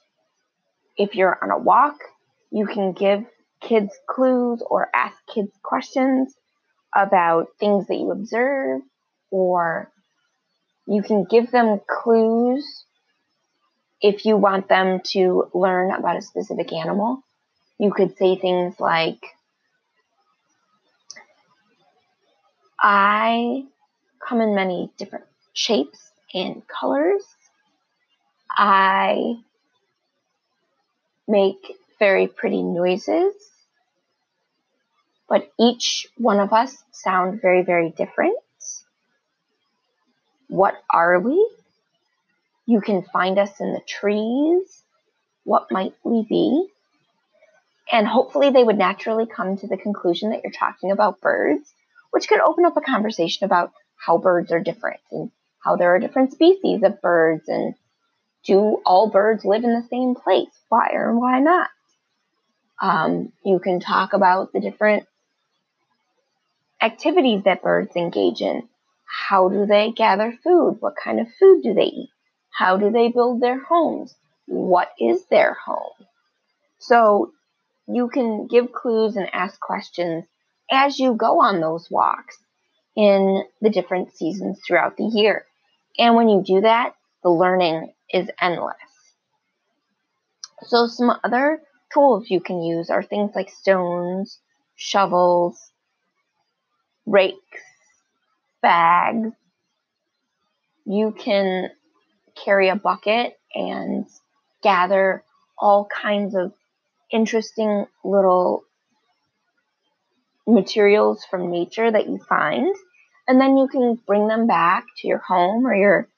If 0.97 1.15
you're 1.15 1.39
on 1.43 1.51
a 1.51 1.59
walk, 1.59 1.97
you 2.51 2.67
can 2.67 2.93
give 2.93 3.25
kids 3.61 3.93
clues 4.09 4.63
or 4.65 4.91
ask 4.95 5.17
kids 5.33 5.53
questions 5.63 6.35
about 6.95 7.49
things 7.59 7.87
that 7.87 7.97
you 7.97 8.11
observe, 8.11 8.83
or 9.31 9.91
you 10.87 11.03
can 11.03 11.25
give 11.25 11.51
them 11.51 11.81
clues 11.89 12.85
if 14.01 14.25
you 14.27 14.37
want 14.37 14.69
them 14.69 15.01
to 15.13 15.49
learn 15.55 15.93
about 15.93 16.17
a 16.17 16.23
specific 16.23 16.73
animal. 16.73 17.23
You 17.79 17.93
could 17.93 18.17
say 18.19 18.37
things 18.37 18.79
like, 18.79 19.21
I 22.83 23.65
come 24.19 24.41
in 24.41 24.57
many 24.57 24.91
different 24.99 25.27
shapes 25.53 26.11
and 26.35 26.63
colors. 26.67 27.23
I 28.51 29.37
make 31.29 31.77
very 32.01 32.27
pretty 32.27 32.65
noises, 32.65 33.35
but 35.29 35.49
each 35.61 36.09
one 36.19 36.41
of 36.41 36.53
us 36.53 36.77
sound 36.91 37.41
very, 37.41 37.63
very 37.63 37.91
different. 37.91 38.37
What 40.49 40.75
are 40.91 41.21
we? 41.21 41.49
You 42.67 42.81
can 42.81 43.03
find 43.13 43.39
us 43.39 43.61
in 43.61 43.73
the 43.73 43.81
trees. 43.87 44.83
What 45.45 45.71
might 45.71 45.95
we 46.03 46.27
be? 46.29 46.67
And 47.91 48.07
hopefully, 48.07 48.51
they 48.51 48.65
would 48.65 48.79
naturally 48.79 49.27
come 49.27 49.57
to 49.59 49.67
the 49.69 49.77
conclusion 49.77 50.31
that 50.31 50.41
you're 50.43 50.53
talking 50.53 50.91
about 50.91 51.21
birds 51.21 51.73
which 52.13 52.29
could 52.29 52.41
open 52.41 52.65
up 52.65 52.77
a 52.77 52.81
conversation 52.81 53.45
about 53.45 53.73
how 53.97 54.19
birds 54.19 54.53
are 54.53 54.61
different 54.61 55.01
and 55.11 55.31
how 55.59 55.77
there 55.77 55.95
are 55.95 55.99
different 55.99 56.33
species 56.33 56.83
of 56.85 57.01
birds 57.01 57.49
and 57.49 57.75
do 58.45 58.81
all 58.85 59.11
birds 59.11 59.45
live 59.45 59.65
in 59.65 59.73
the 59.73 59.87
same 59.89 60.15
place? 60.15 60.53
Why 60.69 60.91
or 60.93 61.19
why 61.19 61.41
not? 61.41 61.71
Um, 62.81 63.33
you 63.45 63.59
can 63.59 63.81
talk 63.81 64.13
about 64.13 64.53
the 64.53 64.61
different 64.61 65.07
activities 66.81 67.45
that 67.45 67.63
birds 67.63 67.97
engage 67.97 68.41
in. 68.41 68.69
How 69.07 69.49
do 69.49 69.67
they 69.67 69.93
gather 69.93 70.37
food? 70.45 70.79
What 70.81 70.95
kind 71.03 71.21
of 71.21 71.29
food 71.39 71.63
do 71.63 71.75
they 71.75 71.85
eat? 71.85 72.11
How 72.51 72.77
do 72.77 72.91
they 72.91 73.09
build 73.09 73.41
their 73.41 73.63
homes? 73.63 74.15
What 74.47 74.91
is 74.99 75.25
their 75.27 75.55
home? 75.55 76.07
So 76.79 77.33
you 77.87 78.09
can 78.09 78.49
give 78.49 78.73
clues 78.73 79.17
and 79.17 79.33
ask 79.33 79.59
questions 79.61 80.25
as 80.73 80.99
you 80.99 81.15
go 81.15 81.41
on 81.41 81.61
those 81.61 81.89
walks 81.91 82.39
in 82.97 83.45
the 83.61 83.71
different 83.71 84.15
seasons 84.17 84.61
throughout 84.67 84.97
the 84.97 85.05
year. 85.05 85.45
And 85.99 86.17
when 86.17 86.29
you 86.29 86.43
do 86.45 86.63
that, 86.63 86.95
the 87.23 87.31
learning 87.31 87.93
is 88.13 88.29
endless. 88.41 88.77
So, 90.63 90.87
some 90.87 91.13
other 91.25 91.61
tools 91.93 92.31
you 92.31 92.41
can 92.41 92.63
use 92.63 92.91
are 92.91 93.03
things 93.03 93.33
like 93.35 93.51
stones, 93.51 94.39
shovels, 94.77 95.59
rakes, 97.07 97.39
bags. 98.61 99.33
You 100.85 101.13
can 101.13 101.71
carry 102.45 102.69
a 102.69 102.77
bucket 102.77 103.39
and 103.55 104.07
gather 104.63 105.25
all 105.59 105.87
kinds 105.87 106.35
of 106.35 106.53
interesting 107.11 107.87
little 108.05 108.65
materials 110.47 111.25
from 111.31 111.51
nature 111.51 111.91
that 111.91 112.09
you 112.09 112.19
find, 112.29 112.75
and 113.29 113.41
then 113.41 113.57
you 113.57 113.69
can 113.69 113.95
bring 114.07 114.29
them 114.29 114.47
back 114.47 114.85
to 114.99 115.09
your 115.09 115.19
home 115.19 115.67
or 115.67 115.75
your 115.75 116.09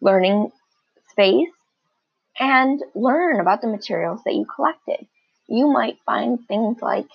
learning 0.00 0.50
space 1.10 1.48
and 2.38 2.82
learn 2.94 3.40
about 3.40 3.60
the 3.60 3.68
materials 3.68 4.20
that 4.24 4.34
you 4.34 4.46
collected. 4.54 5.06
You 5.48 5.68
might 5.68 5.98
find 6.04 6.38
things 6.46 6.78
like 6.82 7.08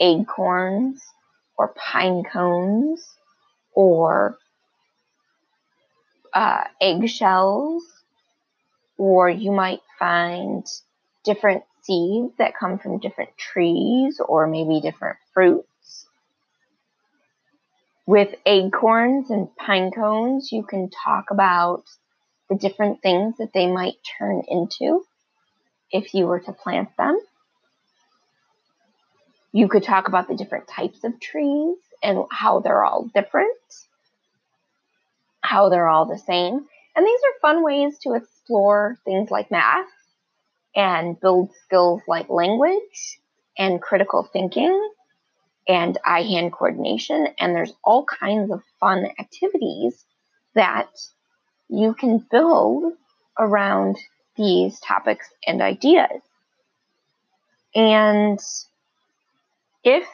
acorns 0.00 1.02
or 1.56 1.68
pine 1.68 2.22
cones 2.24 3.04
or 3.74 4.36
uh, 6.34 6.64
eggshells, 6.80 7.84
or 8.98 9.28
you 9.28 9.52
might 9.52 9.80
find 9.98 10.66
different 11.24 11.62
seeds 11.82 12.32
that 12.38 12.56
come 12.58 12.78
from 12.78 12.98
different 12.98 13.36
trees 13.36 14.20
or 14.20 14.46
maybe 14.46 14.80
different 14.80 15.18
fruits 15.34 15.68
with 18.06 18.34
acorns 18.46 19.30
and 19.30 19.54
pine 19.56 19.90
cones, 19.90 20.50
you 20.50 20.64
can 20.64 20.90
talk 20.90 21.30
about 21.30 21.84
the 22.48 22.56
different 22.56 23.00
things 23.00 23.36
that 23.38 23.52
they 23.52 23.66
might 23.66 23.94
turn 24.18 24.42
into 24.48 25.04
if 25.90 26.14
you 26.14 26.26
were 26.26 26.40
to 26.40 26.52
plant 26.52 26.88
them. 26.98 27.18
You 29.52 29.68
could 29.68 29.84
talk 29.84 30.08
about 30.08 30.28
the 30.28 30.34
different 30.34 30.66
types 30.66 31.04
of 31.04 31.20
trees 31.20 31.76
and 32.02 32.24
how 32.30 32.60
they're 32.60 32.84
all 32.84 33.08
different, 33.14 33.56
how 35.40 35.68
they're 35.68 35.88
all 35.88 36.06
the 36.06 36.18
same. 36.18 36.66
And 36.96 37.06
these 37.06 37.20
are 37.20 37.40
fun 37.40 37.62
ways 37.62 37.98
to 38.00 38.14
explore 38.14 38.98
things 39.04 39.30
like 39.30 39.50
math 39.50 39.86
and 40.74 41.20
build 41.20 41.50
skills 41.64 42.02
like 42.08 42.28
language 42.28 43.20
and 43.58 43.80
critical 43.80 44.28
thinking 44.32 44.90
and 45.68 45.98
eye 46.04 46.22
hand 46.22 46.52
coordination. 46.52 47.28
And 47.38 47.54
there's 47.54 47.72
all 47.84 48.04
kinds 48.04 48.50
of 48.50 48.62
fun 48.80 49.06
activities 49.18 50.04
that 50.54 50.90
you 51.68 51.94
can 51.94 52.26
build 52.30 52.94
around 53.38 53.96
these 54.36 54.78
topics 54.80 55.28
and 55.46 55.62
ideas. 55.62 56.20
And 57.74 58.38
If 59.84 60.06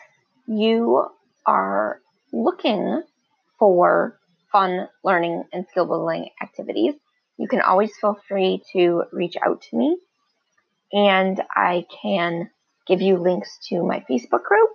you 0.47 1.07
are 1.47 2.01
looking 2.33 3.03
for 3.59 4.19
fun 4.53 4.89
learning 5.05 5.45
and 5.53 5.67
skill 5.71 5.87
building 5.87 6.31
activities, 6.43 6.95
you 7.39 7.49
can 7.49 7.61
always 7.61 7.93
feel 8.01 8.19
free 8.29 8.63
to 8.73 9.05
reach 9.13 9.37
out 9.43 9.63
to 9.71 9.77
me 9.77 9.99
and 10.93 11.43
I 11.51 11.87
can 12.03 12.51
give 12.87 13.01
you 13.03 13.19
links 13.19 13.59
to 13.69 13.83
my 13.83 14.05
Facebook 14.11 14.45
group. 14.45 14.71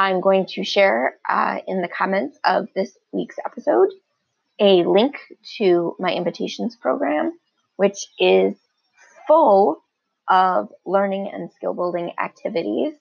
I'm 0.00 0.22
going 0.22 0.46
to 0.54 0.64
share 0.64 1.18
uh, 1.28 1.58
in 1.66 1.82
the 1.82 1.88
comments 1.88 2.38
of 2.42 2.68
this 2.74 2.96
week's 3.12 3.36
episode 3.44 3.90
a 4.58 4.82
link 4.82 5.16
to 5.58 5.94
my 5.98 6.10
invitations 6.14 6.74
program, 6.74 7.38
which 7.76 8.06
is 8.18 8.54
full 9.28 9.82
of 10.26 10.70
learning 10.86 11.30
and 11.30 11.52
skill 11.52 11.74
building 11.74 12.12
activities 12.18 12.94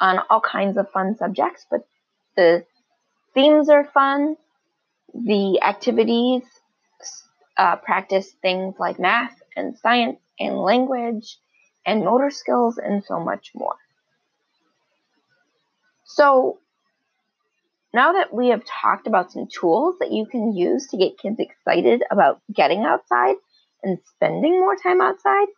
on 0.00 0.18
all 0.28 0.40
kinds 0.40 0.76
of 0.76 0.90
fun 0.90 1.16
subjects, 1.16 1.64
but 1.70 1.86
the 2.36 2.64
themes 3.32 3.68
are 3.68 3.84
fun. 3.84 4.36
The 5.14 5.60
activities 5.62 6.42
uh, 7.56 7.76
practice 7.76 8.32
things 8.42 8.74
like 8.80 8.98
math 8.98 9.40
and 9.54 9.78
science 9.78 10.18
and 10.40 10.58
language 10.58 11.38
and 11.86 12.04
motor 12.04 12.32
skills 12.32 12.76
and 12.76 13.04
so 13.04 13.20
much 13.20 13.52
more. 13.54 13.76
So, 16.08 16.58
now 17.92 18.14
that 18.14 18.32
we 18.32 18.48
have 18.48 18.62
talked 18.64 19.06
about 19.06 19.30
some 19.30 19.46
tools 19.46 19.96
that 20.00 20.10
you 20.10 20.24
can 20.24 20.56
use 20.56 20.88
to 20.88 20.96
get 20.96 21.18
kids 21.18 21.38
excited 21.38 22.02
about 22.10 22.40
getting 22.52 22.84
outside 22.84 23.36
and 23.82 23.98
spending 24.14 24.58
more 24.58 24.74
time 24.74 25.02
outside, 25.02 25.48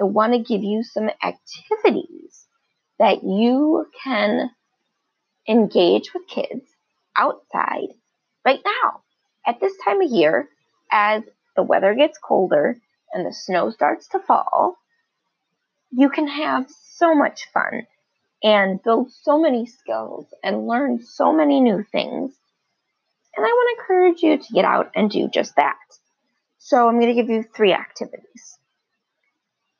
I 0.00 0.04
want 0.04 0.32
to 0.32 0.38
give 0.38 0.62
you 0.62 0.84
some 0.84 1.10
activities 1.22 2.46
that 3.00 3.24
you 3.24 3.86
can 4.04 4.50
engage 5.48 6.14
with 6.14 6.28
kids 6.28 6.64
outside 7.16 7.88
right 8.44 8.60
now 8.64 9.02
at 9.44 9.58
this 9.60 9.74
time 9.84 10.00
of 10.00 10.10
year 10.10 10.48
as 10.92 11.24
the 11.56 11.64
weather 11.64 11.94
gets 11.94 12.16
colder 12.18 12.78
and 13.12 13.26
the 13.26 13.32
snow 13.32 13.70
starts 13.70 14.06
to 14.08 14.20
fall. 14.20 14.76
You 15.90 16.10
can 16.10 16.28
have 16.28 16.66
so 16.94 17.12
much 17.12 17.48
fun 17.52 17.86
and 18.46 18.80
build 18.80 19.10
so 19.10 19.40
many 19.40 19.66
skills 19.66 20.24
and 20.44 20.68
learn 20.68 21.04
so 21.04 21.32
many 21.32 21.60
new 21.60 21.84
things. 21.90 22.32
And 23.36 23.44
I 23.44 23.48
want 23.48 23.76
to 23.76 23.82
encourage 23.82 24.22
you 24.22 24.38
to 24.38 24.52
get 24.52 24.64
out 24.64 24.92
and 24.94 25.10
do 25.10 25.28
just 25.28 25.56
that. 25.56 25.74
So 26.58 26.86
I'm 26.86 27.00
going 27.00 27.08
to 27.08 27.20
give 27.20 27.28
you 27.28 27.42
three 27.42 27.72
activities. 27.72 28.56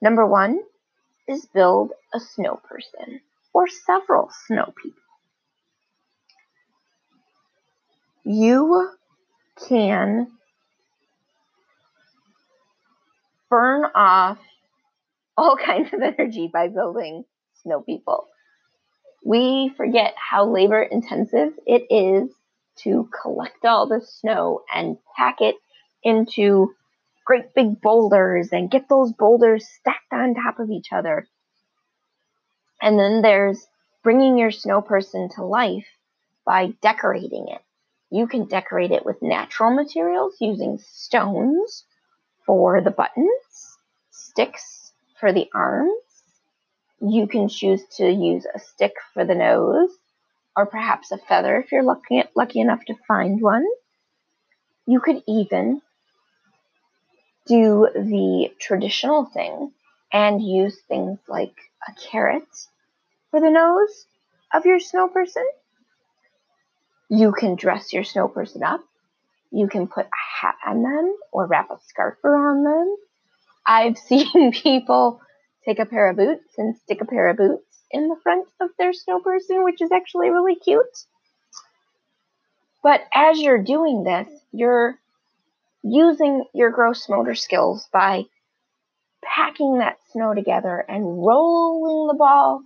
Number 0.02 0.26
one 0.26 0.58
is 1.28 1.46
build 1.46 1.92
a 2.12 2.18
snow 2.18 2.60
person 2.68 3.20
or 3.54 3.68
several 3.68 4.32
snow 4.48 4.74
people. 4.82 5.02
You 8.24 8.90
can 9.68 10.26
burn 13.48 13.84
off 13.94 14.38
all 15.36 15.56
kinds 15.64 15.92
of 15.92 16.02
energy 16.02 16.50
by 16.52 16.66
building 16.66 17.24
snow 17.62 17.80
people. 17.80 18.26
We 19.26 19.72
forget 19.76 20.14
how 20.16 20.46
labor 20.46 20.80
intensive 20.80 21.52
it 21.66 21.86
is 21.90 22.30
to 22.84 23.10
collect 23.24 23.64
all 23.64 23.88
the 23.88 24.00
snow 24.00 24.60
and 24.72 24.98
pack 25.16 25.40
it 25.40 25.56
into 26.04 26.76
great 27.24 27.52
big 27.52 27.80
boulders 27.80 28.50
and 28.52 28.70
get 28.70 28.88
those 28.88 29.12
boulders 29.12 29.66
stacked 29.66 30.12
on 30.12 30.36
top 30.36 30.60
of 30.60 30.70
each 30.70 30.92
other. 30.92 31.26
And 32.80 32.96
then 33.00 33.20
there's 33.20 33.66
bringing 34.04 34.38
your 34.38 34.52
snow 34.52 34.80
person 34.80 35.28
to 35.34 35.44
life 35.44 35.88
by 36.44 36.74
decorating 36.80 37.48
it. 37.48 37.62
You 38.12 38.28
can 38.28 38.46
decorate 38.46 38.92
it 38.92 39.04
with 39.04 39.22
natural 39.22 39.74
materials 39.74 40.36
using 40.40 40.78
stones 40.78 41.84
for 42.46 42.80
the 42.80 42.92
buttons, 42.92 43.76
sticks 44.12 44.92
for 45.18 45.32
the 45.32 45.48
arms. 45.52 46.05
You 47.00 47.26
can 47.26 47.48
choose 47.48 47.82
to 47.98 48.08
use 48.08 48.46
a 48.52 48.58
stick 48.58 48.94
for 49.12 49.24
the 49.24 49.34
nose, 49.34 49.90
or 50.56 50.66
perhaps 50.66 51.12
a 51.12 51.18
feather 51.18 51.58
if 51.58 51.70
you're 51.70 51.82
lucky, 51.82 52.22
lucky 52.34 52.60
enough 52.60 52.84
to 52.86 52.94
find 53.06 53.40
one. 53.40 53.64
You 54.86 55.00
could 55.00 55.22
even 55.28 55.82
do 57.46 57.88
the 57.94 58.50
traditional 58.60 59.26
thing 59.26 59.72
and 60.12 60.42
use 60.42 60.78
things 60.88 61.18
like 61.28 61.54
a 61.86 61.92
carrot 62.10 62.48
for 63.30 63.40
the 63.40 63.50
nose 63.50 64.06
of 64.54 64.64
your 64.64 64.80
snow 64.80 65.08
person. 65.08 65.46
You 67.08 67.32
can 67.32 67.54
dress 67.56 67.92
your 67.92 68.04
snow 68.04 68.28
person 68.28 68.62
up. 68.62 68.80
You 69.52 69.68
can 69.68 69.86
put 69.86 70.06
a 70.06 70.40
hat 70.40 70.56
on 70.66 70.82
them 70.82 71.14
or 71.30 71.46
wrap 71.46 71.70
a 71.70 71.78
scarf 71.86 72.16
around 72.24 72.64
them. 72.64 72.96
I've 73.66 73.98
seen 74.08 74.52
people 74.52 75.20
take 75.66 75.78
a 75.78 75.86
pair 75.86 76.08
of 76.10 76.16
boots 76.16 76.54
and 76.56 76.76
stick 76.76 77.00
a 77.00 77.04
pair 77.04 77.28
of 77.28 77.36
boots 77.36 77.84
in 77.90 78.08
the 78.08 78.16
front 78.22 78.46
of 78.60 78.70
their 78.78 78.92
snow 78.92 79.20
person, 79.20 79.64
which 79.64 79.82
is 79.82 79.90
actually 79.92 80.30
really 80.30 80.56
cute. 80.56 80.84
But 82.82 83.00
as 83.12 83.40
you're 83.40 83.62
doing 83.62 84.04
this, 84.04 84.28
you're 84.52 84.96
using 85.82 86.44
your 86.54 86.70
gross 86.70 87.08
motor 87.08 87.34
skills 87.34 87.88
by 87.92 88.24
packing 89.24 89.78
that 89.78 89.98
snow 90.12 90.34
together 90.34 90.84
and 90.88 91.04
rolling 91.04 92.06
the 92.08 92.18
ball 92.18 92.62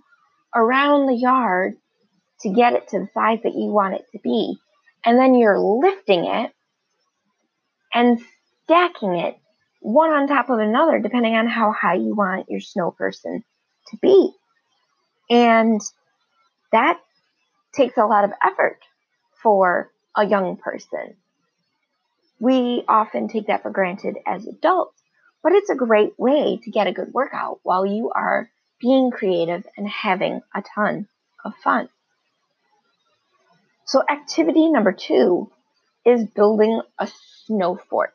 around 0.55 1.07
the 1.07 1.15
yard 1.15 1.73
to 2.41 2.49
get 2.49 2.73
it 2.73 2.87
to 2.89 2.99
the 2.99 3.09
size 3.13 3.39
that 3.43 3.55
you 3.55 3.71
want 3.71 3.95
it 3.95 4.05
to 4.11 4.19
be. 4.19 4.57
And 5.05 5.17
then 5.17 5.33
you're 5.33 5.59
lifting 5.59 6.25
it 6.25 6.51
and 7.93 8.19
stacking 8.63 9.15
it 9.15 9.35
one 9.81 10.11
on 10.11 10.27
top 10.27 10.49
of 10.49 10.59
another, 10.59 10.99
depending 10.99 11.35
on 11.35 11.47
how 11.47 11.73
high 11.73 11.95
you 11.95 12.15
want 12.15 12.49
your 12.49 12.61
snow 12.61 12.91
person 12.91 13.43
to 13.87 13.97
be. 13.97 14.31
And 15.29 15.81
that 16.71 16.99
takes 17.73 17.97
a 17.97 18.05
lot 18.05 18.23
of 18.23 18.31
effort 18.43 18.79
for 19.41 19.91
a 20.15 20.25
young 20.25 20.57
person. 20.57 21.15
We 22.39 22.83
often 22.87 23.27
take 23.27 23.47
that 23.47 23.63
for 23.63 23.71
granted 23.71 24.17
as 24.25 24.47
adults, 24.47 25.01
but 25.43 25.53
it's 25.53 25.69
a 25.69 25.75
great 25.75 26.13
way 26.17 26.59
to 26.63 26.71
get 26.71 26.87
a 26.87 26.93
good 26.93 27.13
workout 27.13 27.59
while 27.63 27.85
you 27.85 28.11
are 28.13 28.49
being 28.79 29.11
creative 29.11 29.65
and 29.77 29.87
having 29.87 30.41
a 30.55 30.63
ton 30.75 31.07
of 31.43 31.53
fun. 31.63 31.89
So, 33.85 34.01
activity 34.09 34.69
number 34.69 34.91
two 34.91 35.51
is 36.05 36.25
building 36.25 36.81
a 36.97 37.09
snow 37.45 37.79
fort. 37.89 38.13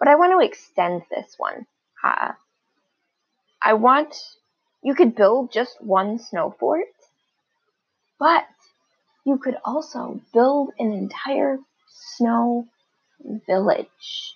But 0.00 0.08
I 0.08 0.16
want 0.16 0.32
to 0.32 0.44
extend 0.44 1.02
this 1.10 1.34
one. 1.38 1.66
I 3.62 3.74
want, 3.74 4.16
you 4.82 4.94
could 4.94 5.14
build 5.14 5.52
just 5.52 5.76
one 5.80 6.18
snow 6.18 6.56
fort, 6.58 6.86
but 8.18 8.46
you 9.26 9.36
could 9.36 9.58
also 9.64 10.22
build 10.32 10.70
an 10.78 10.92
entire 10.92 11.58
snow 12.16 12.66
village. 13.46 14.34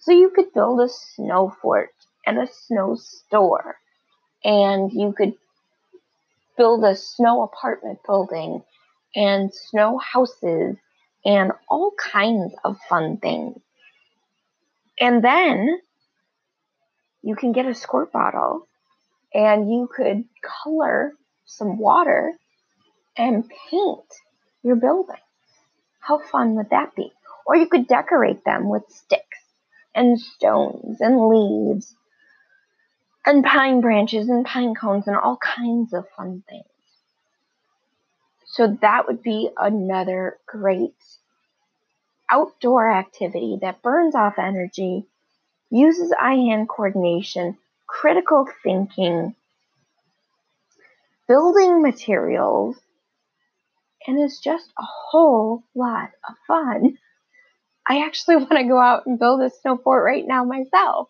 So 0.00 0.12
you 0.12 0.28
could 0.28 0.52
build 0.52 0.80
a 0.80 0.88
snow 0.90 1.56
fort 1.62 1.94
and 2.26 2.38
a 2.38 2.46
snow 2.46 2.96
store, 2.96 3.76
and 4.44 4.92
you 4.92 5.14
could 5.16 5.34
build 6.58 6.84
a 6.84 6.94
snow 6.94 7.42
apartment 7.42 8.00
building 8.06 8.62
and 9.16 9.50
snow 9.54 9.96
houses 9.96 10.76
and 11.24 11.52
all 11.70 11.92
kinds 11.92 12.54
of 12.62 12.76
fun 12.88 13.16
things. 13.16 13.58
And 15.00 15.24
then 15.24 15.80
you 17.22 17.34
can 17.34 17.52
get 17.52 17.66
a 17.66 17.74
squirt 17.74 18.12
bottle 18.12 18.66
and 19.32 19.70
you 19.70 19.88
could 19.94 20.24
color 20.42 21.12
some 21.46 21.78
water 21.78 22.34
and 23.16 23.48
paint 23.70 24.04
your 24.62 24.76
building. 24.76 25.16
How 26.00 26.18
fun 26.18 26.54
would 26.56 26.70
that 26.70 26.94
be? 26.94 27.12
Or 27.46 27.56
you 27.56 27.66
could 27.66 27.88
decorate 27.88 28.44
them 28.44 28.68
with 28.68 28.82
sticks 28.88 29.38
and 29.94 30.20
stones 30.20 31.00
and 31.00 31.28
leaves 31.28 31.94
and 33.26 33.44
pine 33.44 33.80
branches 33.80 34.28
and 34.28 34.44
pine 34.44 34.74
cones 34.74 35.06
and 35.06 35.16
all 35.16 35.36
kinds 35.36 35.92
of 35.92 36.06
fun 36.16 36.42
things. 36.48 36.64
So 38.46 38.78
that 38.80 39.06
would 39.06 39.22
be 39.22 39.50
another 39.56 40.38
great 40.46 40.94
outdoor 42.30 42.90
activity 42.90 43.58
that 43.62 43.82
burns 43.82 44.14
off 44.14 44.38
energy, 44.38 45.06
uses 45.70 46.12
eye 46.18 46.34
hand 46.34 46.68
coordination, 46.68 47.56
critical 47.86 48.46
thinking, 48.62 49.34
building 51.28 51.82
materials, 51.82 52.76
and 54.06 54.22
is 54.22 54.40
just 54.42 54.68
a 54.78 54.84
whole 54.84 55.64
lot 55.74 56.10
of 56.28 56.34
fun. 56.46 56.98
I 57.88 58.04
actually 58.04 58.36
want 58.36 58.50
to 58.50 58.64
go 58.64 58.80
out 58.80 59.06
and 59.06 59.18
build 59.18 59.40
a 59.42 59.50
snow 59.50 59.76
fort 59.76 60.04
right 60.04 60.26
now 60.26 60.44
myself. 60.44 61.08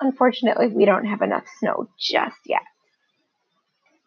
Unfortunately, 0.00 0.68
we 0.68 0.86
don't 0.86 1.04
have 1.04 1.20
enough 1.20 1.44
snow 1.58 1.88
just 1.98 2.38
yet. 2.46 2.62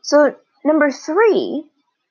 So, 0.01 0.35
Number 0.63 0.91
three, 0.91 1.65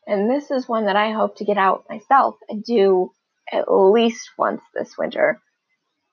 and 0.06 0.30
this 0.30 0.50
is 0.50 0.68
one 0.68 0.86
that 0.86 0.96
I 0.96 1.12
hope 1.12 1.36
to 1.36 1.44
get 1.44 1.56
out 1.56 1.86
myself 1.88 2.36
and 2.48 2.62
do 2.62 3.10
at 3.50 3.72
least 3.72 4.30
once 4.38 4.62
this 4.74 4.96
winter, 4.98 5.40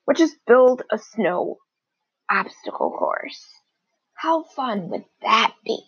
which 0.06 0.20
is 0.20 0.36
build 0.48 0.84
a 0.92 0.98
snow 0.98 1.58
obstacle 2.30 2.92
course. 2.92 3.46
How 4.14 4.44
fun 4.44 4.90
would 4.90 5.06
that 5.22 5.54
be? 5.66 5.80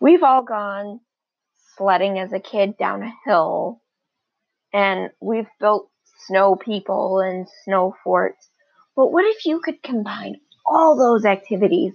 We've 0.00 0.22
all 0.22 0.42
gone 0.42 1.00
sledding 1.76 2.18
as 2.18 2.32
a 2.32 2.40
kid 2.40 2.76
down 2.76 3.02
a 3.02 3.12
hill, 3.24 3.80
and 4.72 5.10
we've 5.20 5.48
built 5.60 5.88
snow 6.26 6.56
people 6.56 7.20
and 7.20 7.46
snow 7.64 7.94
forts. 8.02 8.48
But 8.96 9.12
what 9.12 9.24
if 9.24 9.46
you 9.46 9.60
could 9.60 9.82
combine 9.82 10.40
all 10.66 10.96
those 10.96 11.24
activities 11.24 11.94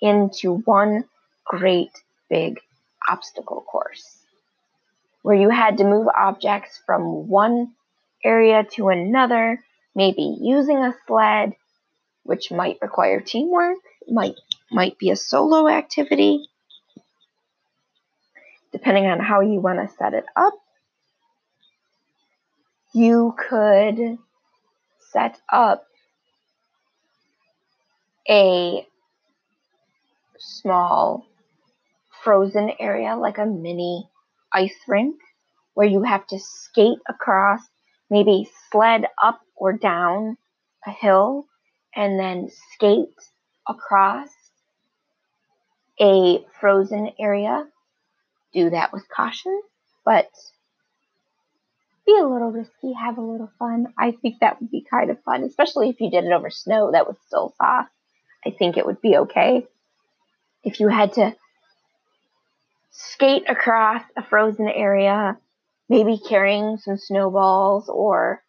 into 0.00 0.56
one 0.64 1.04
great 1.46 1.90
big 2.28 2.60
obstacle 3.08 3.62
course 3.62 4.15
where 5.26 5.34
you 5.34 5.50
had 5.50 5.78
to 5.78 5.82
move 5.82 6.06
objects 6.16 6.80
from 6.86 7.26
one 7.26 7.72
area 8.22 8.62
to 8.62 8.90
another, 8.90 9.58
maybe 9.92 10.36
using 10.40 10.76
a 10.76 10.94
sled, 11.04 11.52
which 12.22 12.52
might 12.52 12.78
require 12.80 13.20
teamwork, 13.20 13.78
might 14.08 14.36
might 14.70 14.96
be 15.00 15.10
a 15.10 15.16
solo 15.16 15.66
activity, 15.66 16.46
depending 18.70 19.06
on 19.06 19.18
how 19.18 19.40
you 19.40 19.58
want 19.58 19.80
to 19.80 19.96
set 19.96 20.14
it 20.14 20.26
up. 20.36 20.54
You 22.94 23.34
could 23.36 24.18
set 25.10 25.40
up 25.52 25.88
a 28.30 28.86
small 30.38 31.26
frozen 32.22 32.70
area 32.78 33.16
like 33.16 33.38
a 33.38 33.44
mini 33.44 34.08
ice 34.56 34.76
rink 34.88 35.16
where 35.74 35.86
you 35.86 36.02
have 36.02 36.26
to 36.28 36.38
skate 36.38 36.98
across, 37.06 37.60
maybe 38.08 38.48
sled 38.72 39.04
up 39.22 39.40
or 39.54 39.74
down 39.74 40.38
a 40.86 40.90
hill, 40.90 41.44
and 41.94 42.18
then 42.18 42.48
skate 42.72 43.14
across 43.68 44.28
a 46.00 46.44
frozen 46.58 47.10
area. 47.20 47.66
Do 48.54 48.70
that 48.70 48.92
with 48.92 49.06
caution, 49.14 49.60
but 50.04 50.30
be 52.06 52.16
a 52.18 52.26
little 52.26 52.50
risky, 52.50 52.94
have 52.94 53.18
a 53.18 53.20
little 53.20 53.50
fun. 53.58 53.92
I 53.98 54.12
think 54.12 54.36
that 54.40 54.60
would 54.60 54.70
be 54.70 54.86
kind 54.88 55.10
of 55.10 55.22
fun, 55.24 55.42
especially 55.42 55.90
if 55.90 56.00
you 56.00 56.10
did 56.10 56.24
it 56.24 56.32
over 56.32 56.48
snow 56.48 56.92
that 56.92 57.06
was 57.06 57.16
still 57.26 57.52
soft. 57.58 57.90
I 58.46 58.50
think 58.50 58.76
it 58.76 58.86
would 58.86 59.02
be 59.02 59.16
okay. 59.18 59.66
If 60.64 60.80
you 60.80 60.88
had 60.88 61.14
to 61.14 61.34
skate 62.96 63.44
across 63.48 64.02
a 64.16 64.22
frozen 64.22 64.68
area, 64.68 65.36
maybe 65.88 66.18
carrying 66.18 66.78
some 66.78 66.96
snowballs, 66.96 67.88
or 67.88 68.42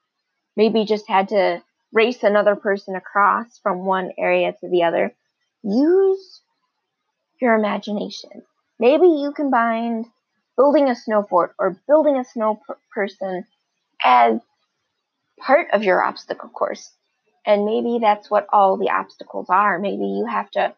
maybe 0.55 0.85
just 0.85 1.07
had 1.07 1.29
to 1.29 1.61
race 1.91 2.23
another 2.23 2.55
person 2.55 2.95
across 2.95 3.57
from 3.61 3.85
one 3.85 4.11
area 4.17 4.53
to 4.53 4.69
the 4.69 4.83
other. 4.83 5.13
Use 5.63 6.41
your 7.41 7.55
imagination. 7.55 8.43
Maybe 8.79 9.07
you 9.07 9.33
combined 9.35 10.05
building 10.55 10.89
a 10.89 10.95
snow 10.95 11.23
fort 11.29 11.53
or 11.59 11.79
building 11.87 12.17
a 12.17 12.23
snow 12.23 12.59
per- 12.65 12.77
person 12.93 13.45
as 14.03 14.39
part 15.39 15.67
of 15.73 15.83
your 15.83 16.01
obstacle 16.01 16.49
course. 16.49 16.89
And 17.45 17.65
maybe 17.65 17.99
that's 18.01 18.29
what 18.29 18.47
all 18.51 18.77
the 18.77 18.89
obstacles 18.89 19.47
are. 19.49 19.77
Maybe 19.79 20.05
you 20.05 20.25
have 20.25 20.49
to 20.51 20.73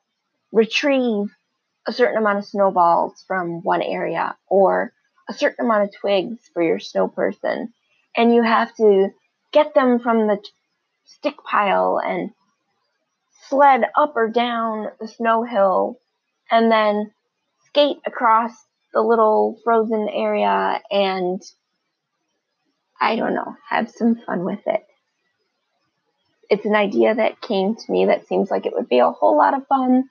retrieve 0.51 1.33
a 1.89 1.91
certain 1.91 2.19
amount 2.19 2.37
of 2.37 2.45
snowballs 2.45 3.25
from 3.27 3.63
one 3.63 3.81
area 3.81 4.37
or 4.47 4.93
a 5.27 5.33
certain 5.33 5.65
amount 5.65 5.85
of 5.85 5.95
twigs 5.99 6.37
for 6.53 6.61
your 6.61 6.77
snow 6.77 7.07
person. 7.07 7.73
And 8.15 8.31
you 8.33 8.43
have 8.43 8.75
to 8.75 9.09
get 9.51 9.73
them 9.73 9.99
from 9.99 10.27
the 10.27 10.35
t- 10.35 10.51
stick 11.05 11.33
pile 11.43 11.99
and 11.99 12.29
sled 13.47 13.85
up 13.97 14.13
or 14.15 14.29
down 14.29 14.89
the 14.99 15.07
snow 15.07 15.43
hill 15.43 15.99
and 16.51 16.71
then 16.71 17.11
skate 17.65 17.97
across 18.05 18.51
the 18.93 19.01
little 19.01 19.57
frozen 19.63 20.07
area 20.09 20.79
and 20.91 21.41
I 23.01 23.15
don't 23.15 23.33
know, 23.33 23.55
have 23.67 23.89
some 23.89 24.15
fun 24.27 24.45
with 24.45 24.61
it. 24.67 24.85
It's 26.51 26.65
an 26.65 26.75
idea 26.75 27.15
that 27.15 27.41
came 27.41 27.75
to 27.75 27.91
me 27.91 28.05
that 28.05 28.27
seems 28.27 28.51
like 28.51 28.67
it 28.67 28.73
would 28.73 28.89
be 28.89 28.99
a 28.99 29.09
whole 29.09 29.35
lot 29.35 29.55
of 29.55 29.65
fun 29.65 30.03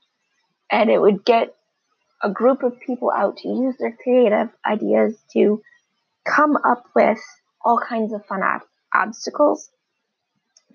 and 0.72 0.90
it 0.90 1.00
would 1.00 1.24
get 1.24 1.54
a 2.22 2.30
group 2.30 2.62
of 2.62 2.80
people 2.80 3.12
out 3.14 3.38
to 3.38 3.48
use 3.48 3.76
their 3.78 3.96
creative 4.02 4.48
ideas 4.66 5.16
to 5.32 5.62
come 6.24 6.56
up 6.56 6.84
with 6.94 7.20
all 7.64 7.78
kinds 7.78 8.12
of 8.12 8.24
fun 8.26 8.42
ob- 8.42 8.62
obstacles 8.94 9.70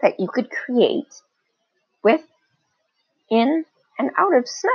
that 0.02 0.20
you 0.20 0.28
could 0.28 0.50
create 0.50 1.14
with, 2.04 2.22
in, 3.30 3.66
and 4.00 4.12
out 4.18 4.36
of 4.36 4.48
snow. 4.48 4.72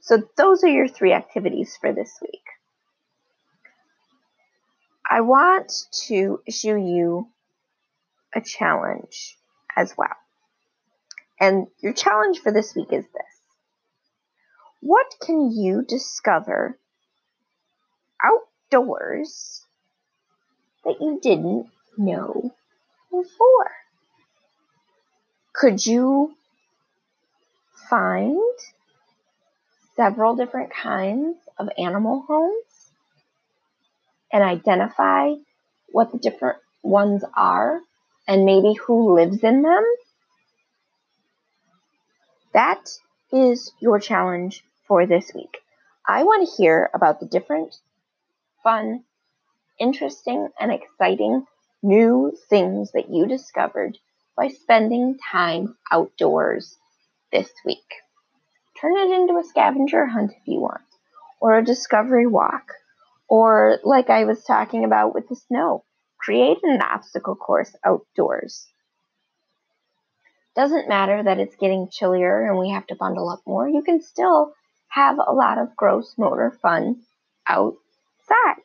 So, 0.00 0.22
those 0.36 0.62
are 0.64 0.68
your 0.68 0.88
three 0.88 1.12
activities 1.12 1.78
for 1.80 1.92
this 1.92 2.18
week. 2.20 2.44
I 5.08 5.20
want 5.22 5.72
to 6.08 6.40
issue 6.46 6.76
you 6.76 7.28
a 8.34 8.40
challenge 8.40 9.36
as 9.76 9.94
well. 9.96 10.16
And 11.40 11.66
your 11.80 11.92
challenge 11.92 12.40
for 12.40 12.52
this 12.52 12.74
week 12.74 12.92
is 12.92 13.04
this 13.12 13.33
what 14.84 15.14
can 15.18 15.50
you 15.50 15.82
discover 15.82 16.78
outdoors 18.22 19.64
that 20.84 20.96
you 21.00 21.18
didn't 21.22 21.68
know 21.96 22.54
before? 23.10 23.70
Could 25.54 25.86
you 25.86 26.34
find 27.88 28.38
several 29.96 30.36
different 30.36 30.70
kinds 30.70 31.38
of 31.58 31.70
animal 31.78 32.22
homes 32.28 32.90
and 34.30 34.44
identify 34.44 35.32
what 35.92 36.12
the 36.12 36.18
different 36.18 36.58
ones 36.82 37.24
are 37.34 37.80
and 38.28 38.44
maybe 38.44 38.74
who 38.74 39.14
lives 39.14 39.42
in 39.42 39.62
them? 39.62 39.84
That 42.52 42.86
is 43.32 43.72
your 43.80 43.98
challenge 43.98 44.62
for 44.86 45.06
this 45.06 45.32
week. 45.34 45.58
I 46.06 46.24
want 46.24 46.48
to 46.48 46.56
hear 46.56 46.90
about 46.92 47.20
the 47.20 47.26
different, 47.26 47.76
fun, 48.62 49.04
interesting, 49.78 50.48
and 50.60 50.72
exciting 50.72 51.46
new 51.82 52.36
things 52.48 52.92
that 52.92 53.10
you 53.10 53.26
discovered 53.26 53.98
by 54.36 54.48
spending 54.48 55.18
time 55.30 55.76
outdoors 55.90 56.76
this 57.32 57.50
week. 57.64 57.94
Turn 58.80 58.96
it 58.96 59.10
into 59.10 59.38
a 59.38 59.44
scavenger 59.44 60.06
hunt 60.06 60.32
if 60.32 60.46
you 60.46 60.60
want, 60.60 60.82
or 61.40 61.56
a 61.56 61.64
discovery 61.64 62.26
walk, 62.26 62.72
or 63.28 63.78
like 63.84 64.10
I 64.10 64.24
was 64.24 64.44
talking 64.44 64.84
about 64.84 65.14
with 65.14 65.28
the 65.28 65.36
snow, 65.36 65.84
create 66.18 66.58
an 66.62 66.82
obstacle 66.82 67.36
course 67.36 67.74
outdoors. 67.84 68.66
Doesn't 70.56 70.88
matter 70.88 71.22
that 71.22 71.38
it's 71.38 71.56
getting 71.56 71.88
chillier 71.90 72.46
and 72.46 72.58
we 72.58 72.70
have 72.70 72.86
to 72.88 72.94
bundle 72.94 73.28
up 73.28 73.40
more, 73.46 73.68
you 73.68 73.82
can 73.82 74.00
still 74.02 74.54
have 74.94 75.18
a 75.18 75.32
lot 75.32 75.58
of 75.58 75.76
gross 75.76 76.14
motor 76.16 76.56
fun 76.62 77.02
outside. 77.48 78.62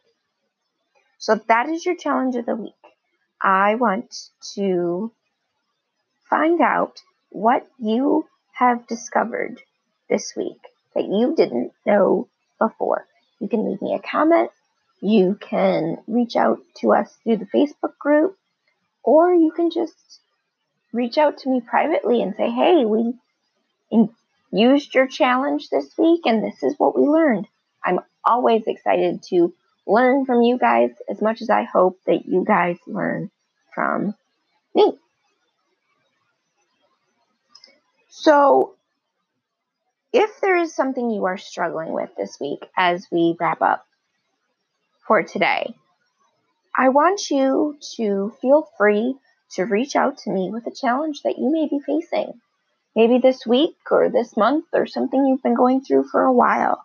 So 1.18 1.42
that 1.48 1.70
is 1.70 1.84
your 1.84 1.96
challenge 1.96 2.36
of 2.36 2.46
the 2.46 2.56
week. 2.56 2.74
I 3.42 3.76
want 3.76 4.16
to 4.54 5.12
find 6.30 6.62
out 6.62 7.02
what 7.30 7.68
you 7.80 8.28
have 8.54 8.88
discovered 8.88 9.60
this 10.08 10.34
week 10.38 10.60
that 10.94 11.06
you 11.06 11.34
didn't 11.36 11.72
know 11.86 12.30
before. 12.60 13.08
You 13.40 13.48
can 13.48 13.68
leave 13.68 13.82
me 13.82 13.96
a 13.96 14.08
comment. 14.08 14.52
You 15.02 15.36
can 15.40 15.98
reach 16.08 16.36
out 16.36 16.60
to 16.82 16.94
us 16.94 17.18
through 17.24 17.38
the 17.38 17.46
Facebook 17.46 17.98
group, 18.00 18.38
or 19.04 19.34
you 19.34 19.52
can 19.52 19.72
just 19.72 20.20
reach 20.94 21.18
out 21.18 21.40
to 21.40 21.50
me 21.50 21.62
privately 21.62 22.22
and 22.22 22.36
say, 22.36 22.52
hey, 22.52 22.86
we 22.86 23.14
used 24.52 24.94
your 24.94 25.08
challenge 25.08 25.70
this 25.70 25.98
week 25.98 26.22
and 26.26 26.44
this 26.44 26.64
is 26.64 26.76
what 26.78 26.98
we 26.98 27.06
learned. 27.06 27.48
I'm 27.84 28.00
always 28.26 28.64
excited 28.68 29.24
to 29.30 29.54
learn 29.88 30.26
from 30.26 30.42
you 30.42 30.58
guys 30.58 30.92
as 31.10 31.22
much 31.22 31.42
as 31.42 31.50
I 31.50 31.64
hope 31.64 32.00
that 32.06 32.26
you 32.26 32.44
guys 32.46 32.78
learn 32.88 33.32
from 33.74 34.16
me. 34.76 34.94
So, 38.10 38.76
if 40.12 40.42
there 40.42 40.58
is 40.58 40.74
something 40.74 41.12
you 41.12 41.26
are 41.26 41.38
struggling 41.38 41.94
with 41.94 42.10
this 42.18 42.38
week 42.40 42.66
as 42.76 43.08
we 43.12 43.36
wrap 43.40 43.62
up 43.62 43.86
for 45.08 45.24
today, 45.24 45.74
I 46.76 46.90
want 46.90 47.30
you 47.30 47.78
to 47.98 48.34
feel 48.42 48.68
free 48.78 49.16
to 49.52 49.66
reach 49.66 49.96
out 49.96 50.18
to 50.20 50.32
me 50.32 50.50
with 50.52 50.66
a 50.68 50.72
challenge 50.72 51.22
that 51.24 51.38
you 51.38 51.52
may 51.52 51.68
be 51.68 51.80
facing 51.80 52.40
maybe 53.00 53.18
this 53.18 53.46
week 53.48 53.78
or 53.92 54.10
this 54.10 54.36
month 54.36 54.66
or 54.74 54.86
something 54.86 55.26
you've 55.26 55.42
been 55.42 55.56
going 55.56 55.80
through 55.80 56.04
for 56.04 56.22
a 56.22 56.34
while. 56.34 56.84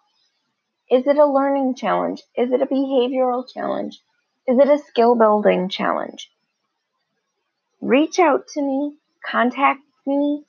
Is 0.89 1.09
it 1.09 1.17
a 1.17 1.27
learning 1.27 1.75
challenge? 1.75 2.23
Is 2.37 2.53
it 2.53 2.63
a 2.63 2.67
behavioral 2.67 3.43
challenge? 3.53 3.99
Is 4.47 4.57
it 4.57 4.69
a 4.69 4.79
skill 4.79 5.17
building 5.17 5.69
challenge? 5.69 6.31
Reach 7.81 8.21
out 8.21 8.47
to 8.55 8.63
me, 8.63 8.95
contact 9.29 9.81
me, 10.07 10.45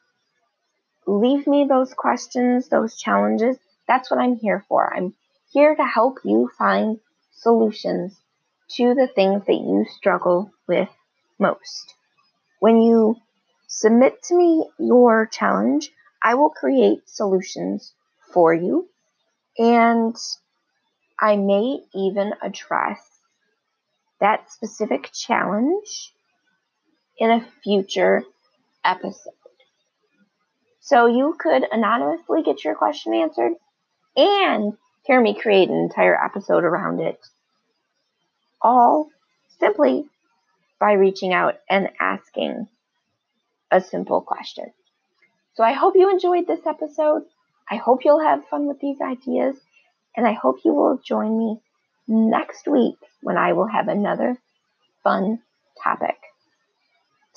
leave 1.08 1.48
me 1.48 1.66
those 1.68 1.96
questions, 1.96 2.70
those 2.70 2.96
challenges. 2.96 3.58
That's 3.88 4.12
what 4.12 4.20
I'm 4.20 4.36
here 4.36 4.64
for. 4.70 4.96
I'm 4.96 5.16
here 5.52 5.76
to 5.76 5.84
help 5.84 6.20
you 6.24 6.52
find 6.60 7.00
solutions 7.32 8.16
to 8.76 8.94
the 8.94 9.08
things 9.08 9.44
that 9.48 9.54
you 9.54 9.88
struggle 9.98 10.52
with 10.68 10.90
most. 11.40 11.96
When 12.60 12.82
you 12.82 13.16
submit 13.68 14.22
to 14.24 14.36
me 14.36 14.70
your 14.80 15.26
challenge, 15.26 15.92
I 16.24 16.36
will 16.36 16.50
create 16.50 17.10
solutions 17.10 17.94
for 18.34 18.54
you 18.54 18.88
and 19.58 20.16
I 21.20 21.36
may 21.38 21.80
even 21.94 22.34
address 22.42 23.00
that 24.20 24.52
specific 24.52 25.12
challenge 25.14 26.14
in 27.18 27.32
a 27.32 27.48
future 27.64 28.24
episode. 28.84 29.34
So 30.82 31.08
you 31.08 31.36
could 31.40 31.66
anonymously 31.72 32.44
get 32.44 32.64
your 32.64 32.76
question 32.76 33.14
answered 33.14 33.54
and 34.16 34.74
hear 35.04 35.20
me 35.20 35.34
create 35.34 35.70
an 35.70 35.76
entire 35.76 36.22
episode 36.22 36.64
around 36.64 37.00
it. 37.00 37.20
All 38.62 39.10
simply 39.60 40.06
by 40.80 40.94
reaching 40.94 41.34
out 41.34 41.56
and 41.70 41.90
asking 42.00 42.68
a 43.72 43.82
simple 43.82 44.22
question. 44.22 44.72
So 45.56 45.64
I 45.64 45.74
hope 45.74 45.96
you 45.96 46.10
enjoyed 46.10 46.48
this 46.48 46.66
episode. 46.66 47.24
I 47.70 47.78
hope 47.78 48.06
you'll 48.06 48.20
have 48.20 48.48
fun 48.48 48.68
with 48.68 48.80
these 48.80 49.02
ideas. 49.02 49.56
And 50.16 50.28
I 50.28 50.34
hope 50.34 50.60
you 50.64 50.74
will 50.74 51.00
join 51.06 51.38
me 51.38 51.60
next 52.08 52.68
week 52.68 52.98
when 53.22 53.38
I 53.38 53.54
will 53.54 53.68
have 53.68 53.88
another 53.88 54.38
fun 55.04 55.40
topic 55.82 56.18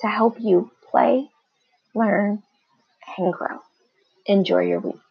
to 0.01 0.07
help 0.07 0.37
you 0.41 0.71
play, 0.91 1.29
learn, 1.95 2.43
and 3.17 3.33
grow. 3.33 3.59
Enjoy 4.27 4.61
your 4.61 4.81
week. 4.81 5.08